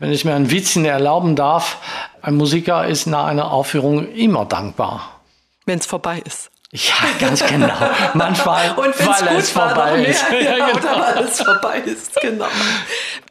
wenn 0.00 0.10
ich 0.10 0.24
mir 0.24 0.34
ein 0.34 0.50
Witzchen 0.50 0.84
erlauben 0.84 1.36
darf, 1.36 1.76
ein 2.20 2.34
Musiker 2.34 2.86
ist 2.86 3.06
nach 3.06 3.26
einer 3.26 3.52
Aufführung 3.52 4.12
immer 4.12 4.44
dankbar. 4.44 5.20
Wenn 5.66 5.78
es 5.78 5.86
vorbei 5.86 6.20
ist. 6.24 6.50
Ja, 6.72 6.94
ganz 7.18 7.44
genau. 7.44 7.74
Manchmal, 8.14 8.70
und 8.76 8.94
weil 9.06 9.36
es 9.36 9.50
vorbei 9.50 10.04
ist. 10.04 10.24
Ja, 10.32 10.66
genau, 10.66 10.78
genau. 10.78 11.00
weil 11.00 11.24
es 11.24 11.42
vorbei 11.42 11.78
ist, 11.84 12.20
genau. 12.20 12.46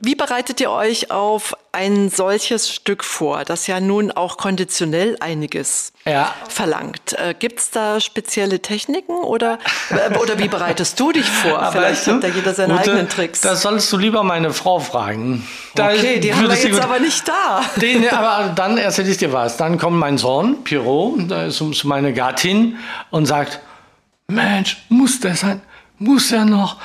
Wie 0.02 0.16
bereitet 0.16 0.62
ihr 0.62 0.72
euch 0.72 1.12
auf 1.12 1.58
ein 1.74 2.10
solches 2.10 2.74
Stück 2.74 3.04
vor, 3.04 3.44
das 3.44 3.68
ja 3.68 3.82
nun 3.82 4.12
auch 4.12 4.38
konditionell 4.38 5.18
einiges 5.20 5.92
ja. 6.06 6.34
verlangt? 6.48 7.14
Äh, 7.20 7.36
Gibt 7.38 7.60
es 7.60 7.72
da 7.72 8.00
spezielle 8.00 8.62
Techniken 8.62 9.18
oder, 9.18 9.60
äh, 9.90 10.18
oder 10.18 10.40
wie 10.40 10.48
bereitest 10.48 10.98
du 11.02 11.12
dich 11.12 11.26
vor? 11.26 11.60
Aber 11.60 11.74
Vielleicht 11.74 12.08
hat 12.08 12.24
da 12.24 12.28
jeder 12.30 12.54
seine 12.54 12.78
Gute, 12.78 12.92
eigenen 12.92 13.10
Tricks. 13.10 13.42
Das 13.42 13.62
sollst 13.62 13.92
du 13.92 13.98
lieber 13.98 14.24
meine 14.24 14.54
Frau 14.54 14.80
fragen. 14.80 15.46
Da 15.76 15.88
okay, 15.88 16.22
die 16.22 16.34
haben 16.34 16.48
wir 16.48 16.56
jetzt 16.56 16.80
aber 16.80 17.00
nicht 17.00 17.28
da. 17.28 17.62
Den, 17.76 18.10
aber 18.10 18.54
dann 18.54 18.78
erzähle 18.78 19.10
ich 19.12 19.18
dir 19.18 19.34
was. 19.34 19.58
Dann 19.58 19.78
kommt 19.78 19.98
mein 19.98 20.18
Sohn, 20.18 20.64
Pierrot, 20.64 21.30
zu, 21.52 21.72
zu 21.72 21.88
meiner 21.90 22.14
Gattin 22.14 22.78
und 23.12 23.26
sagt, 23.26 23.60
Mensch, 24.30 24.78
muss 24.88 25.20
der 25.20 25.36
sein? 25.36 25.62
Muss 25.98 26.32
er 26.32 26.46
noch? 26.46 26.78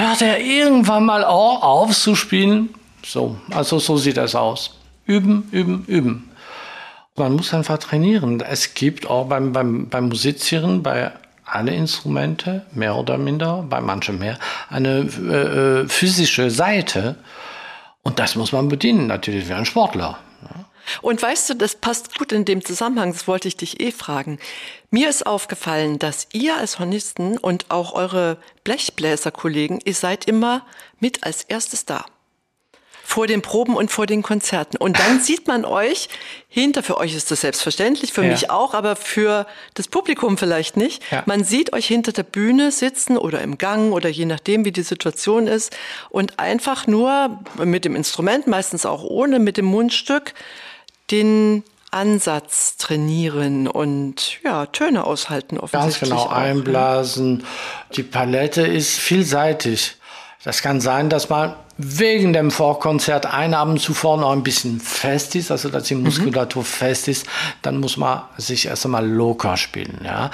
Hört 0.00 0.22
er 0.22 0.40
irgendwann 0.40 1.04
mal 1.04 1.24
auf 1.24 1.94
zu 1.94 2.16
spielen? 2.16 2.70
So, 3.04 3.36
also 3.50 3.78
so 3.78 3.98
sieht 3.98 4.16
das 4.16 4.34
aus. 4.34 4.78
Üben, 5.04 5.46
üben, 5.52 5.84
üben. 5.88 6.30
Man 7.16 7.34
muss 7.34 7.52
einfach 7.52 7.76
trainieren. 7.76 8.40
Es 8.40 8.72
gibt 8.72 9.06
auch 9.10 9.26
beim, 9.26 9.52
beim, 9.52 9.90
beim 9.90 10.08
Musizieren, 10.08 10.82
bei 10.82 11.12
alle 11.44 11.74
Instrumente, 11.74 12.64
mehr 12.72 12.96
oder 12.96 13.18
minder, 13.18 13.62
bei 13.68 13.82
manchen 13.82 14.18
mehr, 14.18 14.38
eine 14.70 15.00
äh, 15.00 15.82
äh 15.82 15.88
physische 15.88 16.50
Seite. 16.50 17.16
Und 18.02 18.18
das 18.18 18.36
muss 18.36 18.52
man 18.52 18.68
bedienen, 18.68 19.06
natürlich 19.06 19.50
wie 19.50 19.52
ein 19.52 19.66
Sportler. 19.66 20.18
Und 21.02 21.22
weißt 21.22 21.50
du, 21.50 21.54
das 21.54 21.74
passt 21.74 22.18
gut 22.18 22.32
in 22.32 22.44
dem 22.44 22.64
Zusammenhang, 22.64 23.12
das 23.12 23.26
wollte 23.26 23.48
ich 23.48 23.56
dich 23.56 23.80
eh 23.80 23.92
fragen. 23.92 24.38
Mir 24.90 25.08
ist 25.08 25.26
aufgefallen, 25.26 25.98
dass 25.98 26.26
ihr 26.32 26.56
als 26.56 26.78
Hornisten 26.78 27.38
und 27.38 27.70
auch 27.70 27.92
eure 27.92 28.38
Blechbläserkollegen, 28.64 29.80
ihr 29.84 29.94
seid 29.94 30.26
immer 30.26 30.66
mit 30.98 31.24
als 31.24 31.44
erstes 31.44 31.86
da 31.86 32.04
vor 33.10 33.26
den 33.26 33.42
Proben 33.42 33.74
und 33.74 33.90
vor 33.90 34.06
den 34.06 34.22
Konzerten. 34.22 34.76
Und 34.76 35.00
dann 35.00 35.20
sieht 35.22 35.48
man 35.48 35.64
euch 35.64 36.08
hinter, 36.48 36.84
für 36.84 36.96
euch 36.96 37.16
ist 37.16 37.30
das 37.32 37.40
selbstverständlich, 37.40 38.12
für 38.12 38.22
ja. 38.22 38.30
mich 38.30 38.50
auch, 38.50 38.72
aber 38.72 38.94
für 38.94 39.46
das 39.74 39.88
Publikum 39.88 40.38
vielleicht 40.38 40.76
nicht. 40.76 41.02
Ja. 41.10 41.24
Man 41.26 41.42
sieht 41.42 41.72
euch 41.72 41.86
hinter 41.86 42.12
der 42.12 42.22
Bühne 42.22 42.70
sitzen 42.70 43.18
oder 43.18 43.42
im 43.42 43.58
Gang 43.58 43.92
oder 43.92 44.08
je 44.08 44.26
nachdem, 44.26 44.64
wie 44.64 44.70
die 44.70 44.82
Situation 44.82 45.48
ist 45.48 45.76
und 46.08 46.38
einfach 46.38 46.86
nur 46.86 47.40
mit 47.58 47.84
dem 47.84 47.96
Instrument, 47.96 48.46
meistens 48.46 48.86
auch 48.86 49.02
ohne, 49.02 49.40
mit 49.40 49.56
dem 49.56 49.66
Mundstück, 49.66 50.32
den 51.10 51.64
Ansatz 51.90 52.76
trainieren 52.76 53.66
und 53.66 54.40
ja, 54.44 54.66
Töne 54.66 55.04
aushalten 55.04 55.58
offensichtlich. 55.58 56.10
Ganz 56.10 56.22
genau, 56.22 56.32
einblasen. 56.32 57.44
Die 57.96 58.04
Palette 58.04 58.62
ist 58.62 58.98
vielseitig. 58.98 59.96
Das 60.44 60.62
kann 60.62 60.80
sein, 60.80 61.10
dass 61.10 61.28
man 61.28 61.54
wegen 61.76 62.32
dem 62.32 62.50
Vorkonzert 62.50 63.26
einen 63.26 63.54
Abend 63.54 63.80
zuvor 63.80 64.18
noch 64.18 64.32
ein 64.32 64.42
bisschen 64.42 64.80
fest 64.80 65.34
ist, 65.34 65.50
also 65.50 65.68
dass 65.68 65.84
die 65.84 65.94
mhm. 65.94 66.04
Muskulatur 66.04 66.62
mhm. 66.62 66.66
fest 66.66 67.08
ist, 67.08 67.26
dann 67.62 67.78
muss 67.78 67.96
man 67.96 68.22
sich 68.36 68.66
erst 68.66 68.84
einmal 68.84 69.06
locker 69.06 69.56
spielen, 69.56 70.00
ja. 70.04 70.30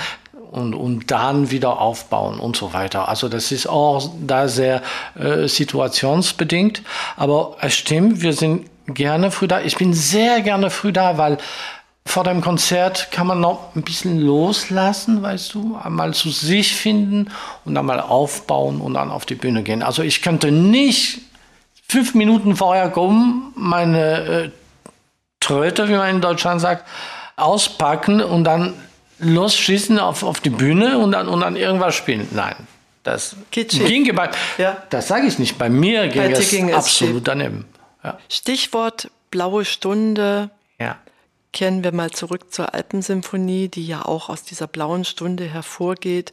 Und, 0.51 0.75
und 0.75 1.11
dann 1.11 1.51
wieder 1.51 1.81
aufbauen 1.81 2.39
und 2.39 2.57
so 2.57 2.73
weiter. 2.73 3.09
Also 3.09 3.29
das 3.29 3.53
ist 3.53 3.67
auch 3.67 4.11
da 4.21 4.49
sehr 4.49 4.81
äh, 5.19 5.49
situationsbedingt. 5.49 6.83
Aber 7.17 7.57
es 7.61 7.75
stimmt, 7.75 8.23
wir 8.23 8.33
sind 8.33 8.67
gerne 8.87 9.31
früh 9.31 9.49
da. 9.49 9.61
Ich 9.61 9.77
bin 9.77 9.93
sehr 9.95 10.41
gerne 10.43 10.71
früh 10.71 10.93
da, 10.93 11.19
weil 11.19 11.39
vor 12.07 12.23
dem 12.23 12.41
Konzert 12.41 13.11
kann 13.11 13.27
man 13.27 13.41
noch 13.41 13.75
ein 13.75 13.83
bisschen 13.83 14.21
loslassen, 14.21 15.23
weißt 15.23 15.55
du, 15.55 15.77
einmal 15.83 16.15
zu 16.15 16.31
sich 16.31 16.75
finden 16.77 17.31
und 17.65 17.77
einmal 17.77 18.01
aufbauen 18.01 18.81
und 18.81 18.95
dann 18.95 19.11
auf 19.11 19.27
die 19.27 19.35
Bühne 19.35 19.65
gehen. 19.65 19.83
Also 19.83 20.03
ich 20.03 20.23
könnte 20.23 20.53
nicht 20.53 21.21
fünf 21.89 22.15
Minuten 22.15 22.55
vorher 22.55 22.91
kommen, 22.91 23.53
meine 23.57 24.25
äh, 24.25 24.51
Tröte, 25.41 25.89
wie 25.89 25.95
man 25.95 26.09
in 26.11 26.21
Deutschland 26.21 26.61
sagt, 26.61 26.87
auspacken 27.37 28.23
und 28.23 28.45
dann 28.45 28.75
losschießen 29.19 29.99
auf, 29.99 30.23
auf 30.23 30.41
die 30.41 30.51
Bühne 30.51 30.99
und 30.99 31.13
dann, 31.13 31.29
und 31.29 31.41
dann 31.41 31.57
irgendwas 31.57 31.95
spielen. 31.95 32.29
Nein, 32.31 32.55
das 33.03 33.37
Kitschig. 33.51 33.85
ging 33.87 34.15
bei, 34.15 34.31
ja. 34.59 34.77
das 34.91 35.09
sage 35.09 35.27
ich 35.27 35.39
nicht, 35.39 35.59
bei 35.59 35.69
mir 35.69 36.09
ging 36.09 36.23
bei 36.23 36.31
es 36.31 36.51
ging 36.51 36.73
absolut 36.73 37.19
es 37.19 37.25
daneben. 37.25 37.65
Ja. 38.07 38.19
Stichwort 38.29 39.11
blaue 39.31 39.65
Stunde. 39.65 40.51
Ja. 40.79 40.99
Kehren 41.53 41.85
wir 41.85 41.93
mal 41.93 42.11
zurück 42.11 42.53
zur 42.53 42.75
Alpensymphonie, 42.75 43.69
die 43.69 43.87
ja 43.87 44.05
auch 44.05 44.29
aus 44.29 44.43
dieser 44.43 44.67
blauen 44.67 45.05
Stunde 45.05 45.45
hervorgeht. 45.45 46.33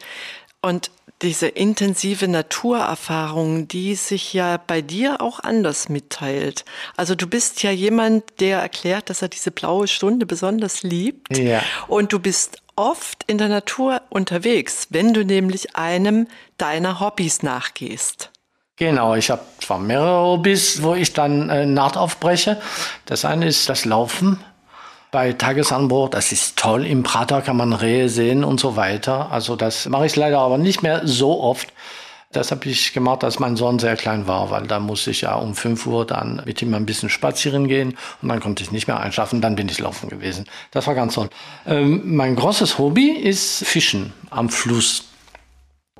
Und 0.61 0.91
diese 1.21 1.47
intensive 1.47 2.27
Naturerfahrung, 2.27 3.67
die 3.67 3.95
sich 3.95 4.33
ja 4.33 4.57
bei 4.57 4.81
dir 4.81 5.21
auch 5.21 5.39
anders 5.39 5.87
mitteilt. 5.87 6.65
Also 6.97 7.15
du 7.15 7.27
bist 7.27 7.63
ja 7.63 7.71
jemand, 7.71 8.41
der 8.41 8.59
erklärt, 8.59 9.09
dass 9.09 9.21
er 9.21 9.29
diese 9.29 9.51
blaue 9.51 9.87
Stunde 9.87 10.25
besonders 10.25 10.83
liebt. 10.83 11.37
Ja. 11.37 11.63
Und 11.87 12.11
du 12.11 12.19
bist 12.19 12.61
oft 12.75 13.23
in 13.27 13.37
der 13.37 13.49
Natur 13.49 14.01
unterwegs, 14.09 14.87
wenn 14.89 15.13
du 15.13 15.23
nämlich 15.23 15.75
einem 15.75 16.27
deiner 16.57 16.99
Hobbys 16.99 17.41
nachgehst. 17.41 18.31
Genau, 18.83 19.15
ich 19.15 19.29
habe 19.29 19.41
zwar 19.61 19.79
mehrere 19.79 20.25
Hobbys, 20.25 20.83
wo 20.83 20.93
ich 20.93 21.13
dann 21.13 21.49
äh, 21.49 21.65
Naht 21.65 21.95
aufbreche. 21.95 22.61
Das 23.05 23.23
eine 23.23 23.47
ist 23.47 23.69
das 23.69 23.85
Laufen 23.85 24.39
bei 25.09 25.31
Tagesanbruch. 25.31 26.09
Das 26.09 26.33
ist 26.33 26.57
toll. 26.57 26.85
Im 26.85 27.01
Prater 27.01 27.41
kann 27.41 27.55
man 27.55 27.71
Rehe 27.71 28.09
sehen 28.09 28.43
und 28.43 28.59
so 28.59 28.75
weiter. 28.75 29.31
Also 29.31 29.55
das 29.55 29.87
mache 29.87 30.05
ich 30.05 30.17
leider 30.17 30.39
aber 30.39 30.57
nicht 30.57 30.83
mehr 30.83 30.99
so 31.05 31.39
oft. 31.39 31.71
Das 32.33 32.51
habe 32.51 32.67
ich 32.67 32.91
gemacht, 32.91 33.23
als 33.23 33.39
mein 33.39 33.55
Sohn 33.55 33.79
sehr 33.79 33.95
klein 33.95 34.27
war, 34.27 34.51
weil 34.51 34.67
da 34.67 34.81
musste 34.81 35.11
ich 35.11 35.21
ja 35.21 35.35
um 35.35 35.55
5 35.55 35.85
Uhr 35.85 36.05
dann 36.05 36.41
mit 36.45 36.61
ihm 36.61 36.73
ein 36.73 36.85
bisschen 36.85 37.09
spazieren 37.09 37.69
gehen 37.69 37.95
und 38.21 38.27
dann 38.27 38.41
konnte 38.41 38.63
ich 38.63 38.71
nicht 38.73 38.87
mehr 38.87 38.99
einschlafen, 38.99 39.39
dann 39.39 39.55
bin 39.55 39.69
ich 39.69 39.79
laufen 39.79 40.09
gewesen. 40.09 40.43
Das 40.71 40.87
war 40.87 40.95
ganz 40.95 41.13
toll. 41.13 41.29
Ähm, 41.65 42.17
mein 42.17 42.35
großes 42.35 42.79
Hobby 42.79 43.11
ist 43.11 43.63
Fischen 43.63 44.11
am 44.29 44.49
Fluss. 44.49 45.12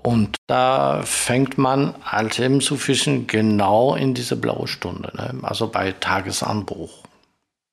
Und 0.04 0.36
da 0.48 1.02
fängt 1.04 1.58
man 1.58 1.96
halt 2.04 2.38
eben 2.40 2.60
zu 2.62 2.76
fischen 2.76 3.26
genau 3.26 3.96
in 3.96 4.14
diese 4.14 4.36
blaue 4.36 4.68
Stunde, 4.68 5.12
ne? 5.16 5.34
also 5.44 5.68
bei 5.68 5.94
Tagesanbruch 5.94 7.04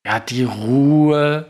ja, 0.05 0.21
die 0.21 0.45
Ruhe, 0.45 1.47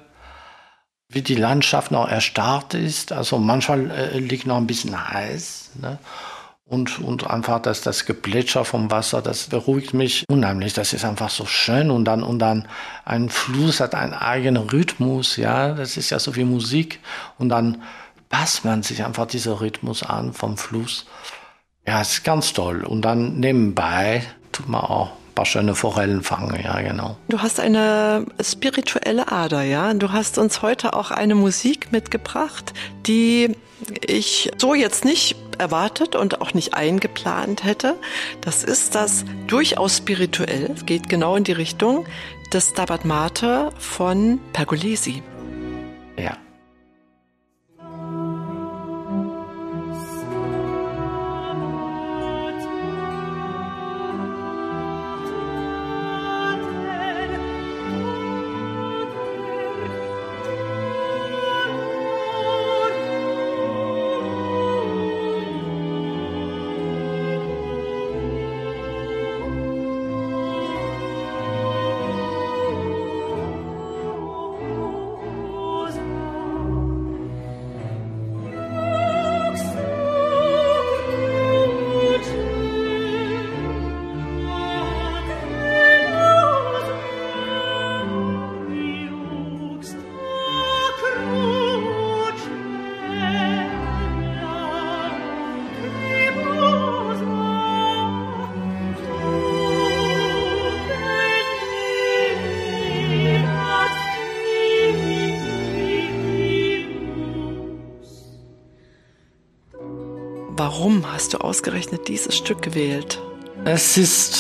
wie 1.09 1.23
die 1.23 1.35
Landschaft 1.35 1.91
noch 1.91 2.09
erstarrt 2.09 2.75
ist. 2.75 3.13
Also 3.13 3.39
manchmal 3.39 3.91
äh, 3.91 4.19
liegt 4.19 4.47
noch 4.47 4.57
ein 4.57 4.67
bisschen 4.67 5.13
heiß. 5.13 5.73
Ne? 5.81 5.99
Und, 6.65 7.01
und 7.01 7.29
einfach 7.29 7.61
das, 7.61 7.81
das 7.81 8.07
Geplätscher 8.07 8.65
vom 8.65 8.93
Wasser, 8.93 9.23
das 9.23 9.49
beruhigt 9.49 9.93
mich 9.93 10.25
unheimlich. 10.29 10.73
Das 10.73 10.93
ist 10.93 11.05
einfach 11.05 11.31
so 11.31 11.47
schön. 11.47 11.91
Und 11.91 12.05
dann, 12.05 12.23
und 12.23 12.39
dann 12.39 12.69
ein 13.05 13.29
Fluss 13.29 13.81
hat 13.81 13.95
einen 13.95 14.15
eigenen 14.15 14.69
Rhythmus. 14.69 15.37
Ja, 15.37 15.73
das 15.73 15.97
ist 15.97 16.11
ja 16.11 16.21
so 16.21 16.37
wie 16.37 16.45
Musik. 16.45 17.01
Und 17.39 17.49
dann 17.49 17.83
passt 18.31 18.65
man 18.65 18.83
sich 18.83 19.05
einfach 19.05 19.27
dieser 19.27 19.61
Rhythmus 19.61 20.03
an 20.03 20.33
vom 20.33 20.57
Fluss. 20.57 21.05
Ja, 21.87 22.01
ist 22.01 22.25
ganz 22.25 22.55
toll. 22.55 22.85
Und 22.85 23.03
dann 23.03 23.39
nebenbei 23.41 24.25
tut 24.53 24.69
man 24.69 24.81
auch 24.81 25.13
paar 25.41 25.47
schöne 25.47 25.75
Forellen 25.75 26.23
fangen, 26.23 26.61
ja, 26.63 26.83
genau. 26.83 27.17
Du 27.29 27.41
hast 27.41 27.61
eine 27.61 28.27
spirituelle 28.43 29.33
Ader, 29.33 29.63
ja. 29.63 29.95
Du 29.95 30.13
hast 30.13 30.37
uns 30.37 30.61
heute 30.61 30.93
auch 30.93 31.11
eine 31.11 31.35
Musik 31.35 31.93
mitgebracht, 31.93 32.75
die 33.07 33.57
ich 34.07 34.51
so 34.59 34.75
jetzt 34.75 35.07
nicht 35.07 35.37
erwartet 35.57 36.15
und 36.15 36.43
auch 36.43 36.53
nicht 36.53 36.75
eingeplant 36.75 37.65
hätte. 37.65 37.97
Das 38.43 38.65
ist 38.65 38.95
das 38.95 39.25
durchaus 39.47 39.97
spirituell, 39.97 40.75
geht 40.85 41.09
genau 41.09 41.37
in 41.37 41.45
die 41.45 41.53
Richtung 41.53 42.05
des 42.53 42.69
Stabat 42.69 43.07
Mater 43.07 43.73
von 43.79 44.41
Pergolesi. 44.53 45.23
Hast 111.21 111.35
du 111.35 111.39
ausgerechnet 111.39 112.09
dieses 112.09 112.35
Stück 112.35 112.63
gewählt? 112.63 113.21
Es 113.67 113.99
ist, 113.99 114.39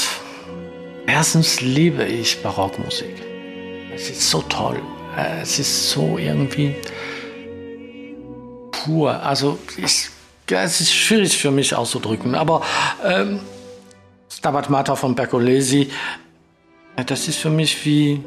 erstens 1.06 1.60
liebe 1.60 2.06
ich 2.06 2.42
Barockmusik. 2.42 3.22
Es 3.94 4.08
ist 4.08 4.30
so 4.30 4.40
toll. 4.40 4.80
Es 5.42 5.58
ist 5.58 5.90
so 5.90 6.16
irgendwie 6.16 6.74
pur. 8.72 9.12
Also 9.22 9.58
ich, 9.76 10.08
es 10.48 10.80
ist 10.80 10.94
schwierig 10.94 11.36
für 11.36 11.50
mich 11.50 11.74
auszudrücken, 11.74 12.34
aber 12.34 12.62
ähm, 13.04 13.40
Stabat 14.32 14.70
Mater 14.70 14.96
von 14.96 15.14
Pergolesi, 15.14 15.90
das 17.04 17.28
ist 17.28 17.36
für 17.36 17.50
mich 17.50 17.84
wie 17.84 18.24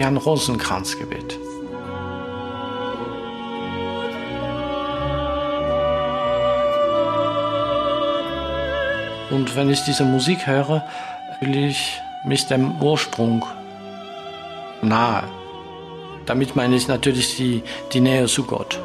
ein 0.00 0.16
Rosenkranzgebet. 0.16 1.38
Und 9.30 9.54
wenn 9.54 9.70
ich 9.70 9.82
diese 9.84 10.04
Musik 10.04 10.46
höre, 10.46 10.86
fühle 11.38 11.66
ich 11.68 12.00
mich 12.24 12.46
dem 12.46 12.82
Ursprung 12.82 13.44
nahe. 14.82 15.24
Damit 16.26 16.56
meine 16.56 16.76
ich 16.76 16.88
natürlich 16.88 17.36
die, 17.36 17.62
die 17.92 18.00
Nähe 18.00 18.26
zu 18.26 18.44
Gott. 18.44 18.80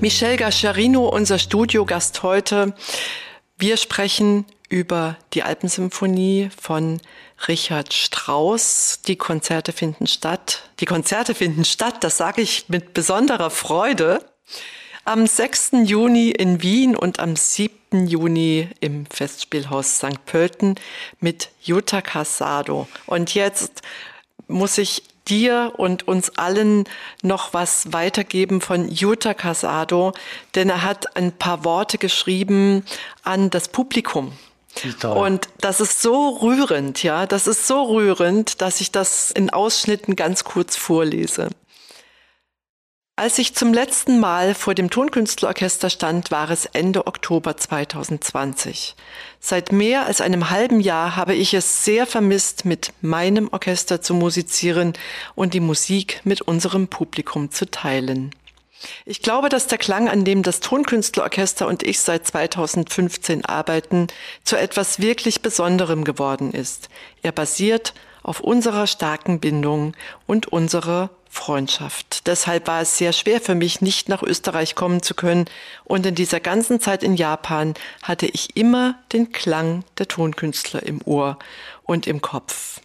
Michel 0.00 0.36
Gascherino, 0.36 1.08
unser 1.08 1.38
Studiogast 1.38 2.22
heute. 2.24 2.74
Wir 3.56 3.76
sprechen 3.76 4.44
über 4.68 5.16
die 5.32 5.44
Alpensymphonie 5.44 6.50
von 6.60 7.00
Richard 7.46 7.92
Strauss. 7.92 9.00
Die 9.06 9.16
Konzerte 9.16 9.72
finden 9.72 10.06
statt. 10.08 10.70
Die 10.80 10.86
Konzerte 10.86 11.34
finden 11.34 11.64
statt, 11.64 11.96
das 12.00 12.16
sage 12.16 12.42
ich 12.42 12.68
mit 12.68 12.94
besonderer 12.94 13.50
Freude. 13.50 14.24
Am 15.04 15.26
6. 15.26 15.72
Juni 15.82 16.30
in 16.30 16.62
Wien 16.62 16.94
und 16.94 17.18
am 17.18 17.34
7. 17.34 18.06
Juni 18.06 18.68
im 18.78 19.04
Festspielhaus 19.06 19.96
St. 19.96 20.24
Pölten 20.26 20.76
mit 21.18 21.48
Jutta 21.60 22.00
Casado. 22.00 22.86
Und 23.06 23.34
jetzt 23.34 23.82
muss 24.46 24.78
ich 24.78 25.02
dir 25.26 25.72
und 25.76 26.06
uns 26.06 26.38
allen 26.38 26.84
noch 27.20 27.52
was 27.52 27.92
weitergeben 27.92 28.60
von 28.60 28.88
Jutta 28.88 29.34
Casado, 29.34 30.12
denn 30.54 30.70
er 30.70 30.82
hat 30.82 31.16
ein 31.16 31.32
paar 31.32 31.64
Worte 31.64 31.98
geschrieben 31.98 32.84
an 33.24 33.50
das 33.50 33.66
Publikum. 33.66 34.32
Und 35.02 35.48
das 35.60 35.80
ist 35.80 36.00
so 36.00 36.28
rührend, 36.28 37.02
ja, 37.02 37.26
das 37.26 37.48
ist 37.48 37.66
so 37.66 37.82
rührend, 37.82 38.62
dass 38.62 38.80
ich 38.80 38.92
das 38.92 39.32
in 39.32 39.50
Ausschnitten 39.50 40.14
ganz 40.14 40.44
kurz 40.44 40.76
vorlese. 40.76 41.48
Als 43.14 43.38
ich 43.38 43.54
zum 43.54 43.74
letzten 43.74 44.20
Mal 44.20 44.54
vor 44.54 44.74
dem 44.74 44.88
Tonkünstlerorchester 44.88 45.90
stand, 45.90 46.30
war 46.30 46.48
es 46.48 46.64
Ende 46.64 47.06
Oktober 47.06 47.58
2020. 47.58 48.96
Seit 49.38 49.70
mehr 49.70 50.06
als 50.06 50.22
einem 50.22 50.48
halben 50.48 50.80
Jahr 50.80 51.14
habe 51.14 51.34
ich 51.34 51.52
es 51.52 51.84
sehr 51.84 52.06
vermisst, 52.06 52.64
mit 52.64 52.94
meinem 53.02 53.50
Orchester 53.52 54.00
zu 54.00 54.14
musizieren 54.14 54.94
und 55.34 55.52
die 55.52 55.60
Musik 55.60 56.22
mit 56.24 56.40
unserem 56.40 56.88
Publikum 56.88 57.50
zu 57.50 57.70
teilen. 57.70 58.34
Ich 59.04 59.20
glaube, 59.20 59.50
dass 59.50 59.66
der 59.66 59.78
Klang, 59.78 60.08
an 60.08 60.24
dem 60.24 60.42
das 60.42 60.60
Tonkünstlerorchester 60.60 61.68
und 61.68 61.82
ich 61.82 62.00
seit 62.00 62.26
2015 62.26 63.44
arbeiten, 63.44 64.06
zu 64.42 64.56
etwas 64.56 65.00
wirklich 65.00 65.42
Besonderem 65.42 66.04
geworden 66.04 66.52
ist. 66.52 66.88
Er 67.22 67.32
basiert 67.32 67.92
auf 68.22 68.40
unserer 68.40 68.86
starken 68.86 69.38
Bindung 69.38 69.94
und 70.26 70.46
unserer 70.48 71.10
Freundschaft. 71.32 72.26
Deshalb 72.26 72.68
war 72.68 72.82
es 72.82 72.98
sehr 72.98 73.14
schwer 73.14 73.40
für 73.40 73.54
mich, 73.54 73.80
nicht 73.80 74.10
nach 74.10 74.22
Österreich 74.22 74.74
kommen 74.74 75.02
zu 75.02 75.14
können. 75.14 75.46
Und 75.82 76.04
in 76.04 76.14
dieser 76.14 76.40
ganzen 76.40 76.78
Zeit 76.78 77.02
in 77.02 77.16
Japan 77.16 77.72
hatte 78.02 78.26
ich 78.26 78.54
immer 78.54 78.96
den 79.14 79.32
Klang 79.32 79.82
der 79.96 80.08
Tonkünstler 80.08 80.82
im 80.82 81.00
Ohr 81.06 81.38
und 81.84 82.06
im 82.06 82.20
Kopf. 82.20 82.80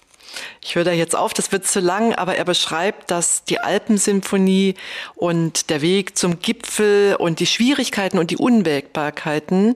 Ich 0.64 0.76
höre 0.76 0.86
da 0.86 0.92
jetzt 0.94 1.16
auf, 1.16 1.34
das 1.34 1.52
wird 1.52 1.68
zu 1.68 1.82
lang, 1.82 2.16
aber 2.16 2.36
er 2.36 2.46
beschreibt, 2.46 3.12
dass 3.12 3.44
die 3.44 3.60
Alpensymphonie 3.60 4.76
und 5.16 5.70
der 5.70 5.82
Weg 5.82 6.18
zum 6.18 6.40
Gipfel 6.40 7.18
und 7.20 7.42
die 7.42 7.48
Schwierigkeiten 7.48 8.18
und 8.18 8.32
die 8.32 8.38
Unwägbarkeiten 8.38 9.76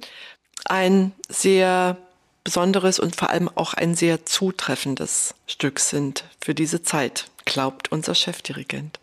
ein 0.63 1.11
sehr 1.27 1.97
besonderes 2.45 2.99
und 2.99 3.17
vor 3.17 3.31
allem 3.31 3.49
auch 3.53 3.73
ein 3.73 3.95
sehr 3.95 4.25
zutreffendes 4.25 5.35
Stück 5.45 5.79
sind 5.79 6.23
für 6.39 6.55
diese 6.55 6.83
Zeit 6.83 7.30
glaubt 7.45 7.91
unser 7.91 8.15
Chefdirigent. 8.15 8.99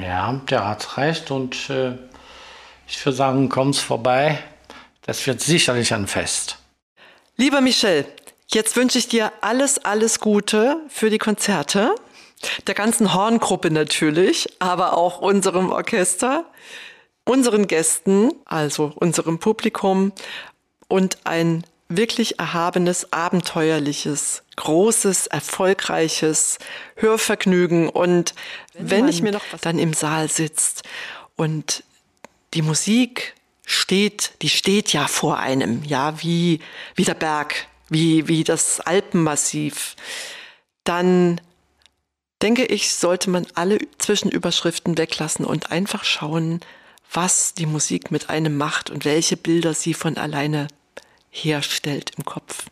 Ja, 0.00 0.40
der 0.50 0.66
hat 0.66 0.96
recht 0.96 1.30
und 1.30 1.70
äh, 1.70 1.96
ich 2.88 3.04
würde 3.04 3.16
sagen, 3.16 3.48
kommt's 3.48 3.78
vorbei. 3.78 4.42
Das 5.02 5.26
wird 5.26 5.40
sicherlich 5.40 5.94
ein 5.94 6.06
Fest. 6.06 6.58
Lieber 7.36 7.60
Michel, 7.60 8.06
jetzt 8.48 8.76
wünsche 8.76 8.98
ich 8.98 9.08
dir 9.08 9.32
alles, 9.40 9.84
alles 9.84 10.20
Gute 10.20 10.78
für 10.88 11.10
die 11.10 11.18
Konzerte. 11.18 11.94
Der 12.66 12.74
ganzen 12.74 13.14
Horngruppe 13.14 13.70
natürlich, 13.70 14.46
aber 14.58 14.96
auch 14.96 15.20
unserem 15.20 15.70
Orchester, 15.70 16.44
unseren 17.24 17.66
Gästen, 17.66 18.32
also 18.44 18.92
unserem 18.96 19.38
Publikum 19.38 20.12
und 20.88 21.18
ein 21.24 21.64
wirklich 21.88 22.38
erhabenes, 22.38 23.12
abenteuerliches, 23.12 24.42
großes, 24.56 25.28
erfolgreiches 25.28 26.58
Hörvergnügen. 26.96 27.88
Und 27.88 28.34
wenn, 28.74 28.90
wenn 28.90 29.08
ich 29.08 29.22
mir 29.22 29.32
noch 29.32 29.44
dann 29.60 29.78
im 29.78 29.92
Saal 29.92 30.28
sitzt 30.28 30.82
und 31.36 31.84
die 32.54 32.62
Musik 32.62 33.34
steht, 33.64 34.32
die 34.42 34.48
steht 34.48 34.92
ja 34.92 35.06
vor 35.06 35.38
einem, 35.38 35.84
ja, 35.84 36.20
wie, 36.22 36.60
wie 36.94 37.04
der 37.04 37.14
Berg, 37.14 37.66
wie, 37.88 38.28
wie 38.28 38.44
das 38.44 38.80
Alpenmassiv, 38.80 39.96
dann 40.84 41.40
denke 42.42 42.64
ich, 42.64 42.94
sollte 42.94 43.30
man 43.30 43.46
alle 43.54 43.78
Zwischenüberschriften 43.98 44.98
weglassen 44.98 45.44
und 45.44 45.72
einfach 45.72 46.04
schauen, 46.04 46.60
was 47.12 47.54
die 47.54 47.66
Musik 47.66 48.10
mit 48.10 48.30
einem 48.30 48.56
macht 48.56 48.90
und 48.90 49.04
welche 49.04 49.36
Bilder 49.36 49.74
sie 49.74 49.94
von 49.94 50.16
alleine 50.16 50.68
herstellt 51.42 52.12
im 52.16 52.24
Kopf. 52.24 52.66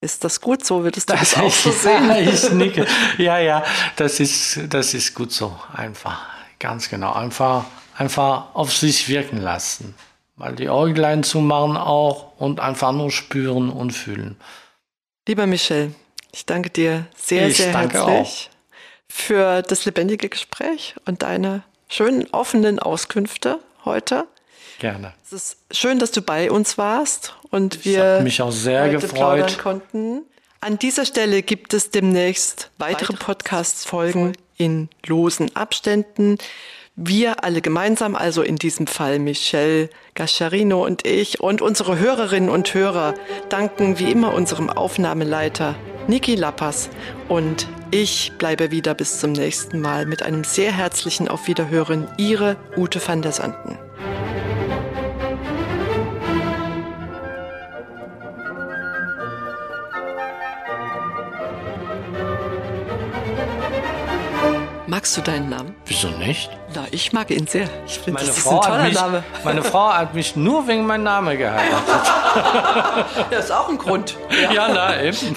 Ist 0.00 0.24
das 0.24 0.40
gut 0.40 0.64
so? 0.64 0.82
Würdest 0.82 1.08
du 1.08 1.14
das, 1.14 1.30
das 1.30 1.38
auch 1.42 1.52
so 1.52 1.70
sehen? 1.70 2.08
Ja, 2.08 2.18
ich 2.18 2.50
nicke. 2.50 2.86
Ja, 3.18 3.38
ja, 3.38 3.64
das 3.96 4.20
ist, 4.20 4.60
das 4.68 4.94
ist 4.94 5.14
gut 5.14 5.32
so. 5.32 5.56
Einfach. 5.72 6.26
Ganz 6.58 6.88
genau. 6.88 7.12
Einfach, 7.12 7.64
einfach 7.96 8.54
auf 8.54 8.72
sich 8.72 9.08
wirken 9.08 9.38
lassen. 9.38 9.94
Mal 10.36 10.54
die 10.54 10.68
Äuglein 10.68 11.22
zumachen 11.22 11.76
auch 11.76 12.38
und 12.38 12.60
einfach 12.60 12.92
nur 12.92 13.10
spüren 13.10 13.70
und 13.70 13.92
fühlen. 13.92 14.36
Lieber 15.28 15.46
Michel, 15.46 15.94
ich 16.32 16.46
danke 16.46 16.70
dir 16.70 17.06
sehr, 17.16 17.48
ich 17.48 17.58
sehr 17.58 17.72
herzlich 17.72 18.00
auch. 18.00 18.50
für 19.08 19.62
das 19.62 19.84
lebendige 19.84 20.28
Gespräch 20.28 20.96
und 21.04 21.22
deine 21.22 21.62
schönen 21.88 22.26
offenen 22.32 22.78
Auskünfte 22.78 23.60
heute. 23.84 24.26
Gerne. 24.82 25.12
Es 25.24 25.32
ist 25.32 25.56
schön, 25.70 26.00
dass 26.00 26.10
du 26.10 26.22
bei 26.22 26.50
uns 26.50 26.76
warst 26.76 27.36
und 27.50 27.84
wir 27.84 28.20
mich 28.20 28.42
auch 28.42 28.50
sehr 28.50 28.88
gefreut 28.88 29.60
konnten. 29.60 30.22
An 30.60 30.76
dieser 30.76 31.04
Stelle 31.04 31.42
gibt 31.42 31.72
es 31.72 31.92
demnächst 31.92 32.72
weitere 32.78 33.12
Podcast-Folgen 33.12 34.32
in 34.56 34.88
losen 35.06 35.54
Abständen. 35.54 36.36
Wir 36.96 37.44
alle 37.44 37.60
gemeinsam, 37.60 38.16
also 38.16 38.42
in 38.42 38.56
diesem 38.56 38.88
Fall 38.88 39.20
Michelle 39.20 39.88
Gasciarino 40.16 40.84
und 40.84 41.06
ich 41.06 41.38
und 41.38 41.62
unsere 41.62 42.00
Hörerinnen 42.00 42.50
und 42.50 42.74
Hörer, 42.74 43.14
danken 43.50 44.00
wie 44.00 44.10
immer 44.10 44.34
unserem 44.34 44.68
Aufnahmeleiter 44.68 45.76
Niki 46.08 46.34
Lappas 46.34 46.90
und 47.28 47.68
ich 47.92 48.32
bleibe 48.36 48.72
wieder 48.72 48.94
bis 48.94 49.20
zum 49.20 49.30
nächsten 49.30 49.80
Mal 49.80 50.06
mit 50.06 50.24
einem 50.24 50.42
sehr 50.42 50.72
herzlichen 50.72 51.28
Auf 51.28 51.46
Wiederhören. 51.46 52.08
Ihre 52.18 52.56
Ute 52.76 53.00
van 53.06 53.22
der 53.22 53.30
Sanden. 53.30 53.78
Magst 65.02 65.16
du 65.16 65.20
deinen 65.20 65.48
Namen? 65.48 65.74
Wieso 65.86 66.06
nicht? 66.10 66.48
Na, 66.76 66.84
ich 66.92 67.12
mag 67.12 67.28
ihn 67.32 67.48
sehr. 67.48 67.68
Ich 67.88 67.98
finde, 67.98 68.20
das 68.20 68.36
ist 68.36 68.44
Frau 68.44 68.60
ein 68.60 68.68
toller 68.68 68.84
mich, 68.84 68.94
Name. 68.94 69.24
Meine 69.42 69.64
Frau 69.64 69.92
hat 69.92 70.14
mich 70.14 70.36
nur 70.36 70.68
wegen 70.68 70.86
meinem 70.86 71.02
Namen 71.02 71.36
geheiratet. 71.36 72.12
das 73.30 73.46
ist 73.46 73.50
auch 73.50 73.68
ein 73.68 73.78
Grund. 73.78 74.16
Ja, 74.30 74.52
ja 74.52 74.68
na 74.72 75.02
eben. 75.02 75.36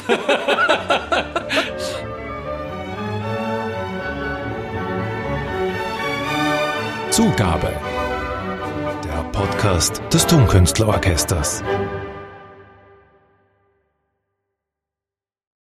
Zugabe. 7.09 7.73
Der 9.03 9.23
Podcast 9.31 9.99
des 10.13 10.27
Tonkünstlerorchesters. 10.27 11.63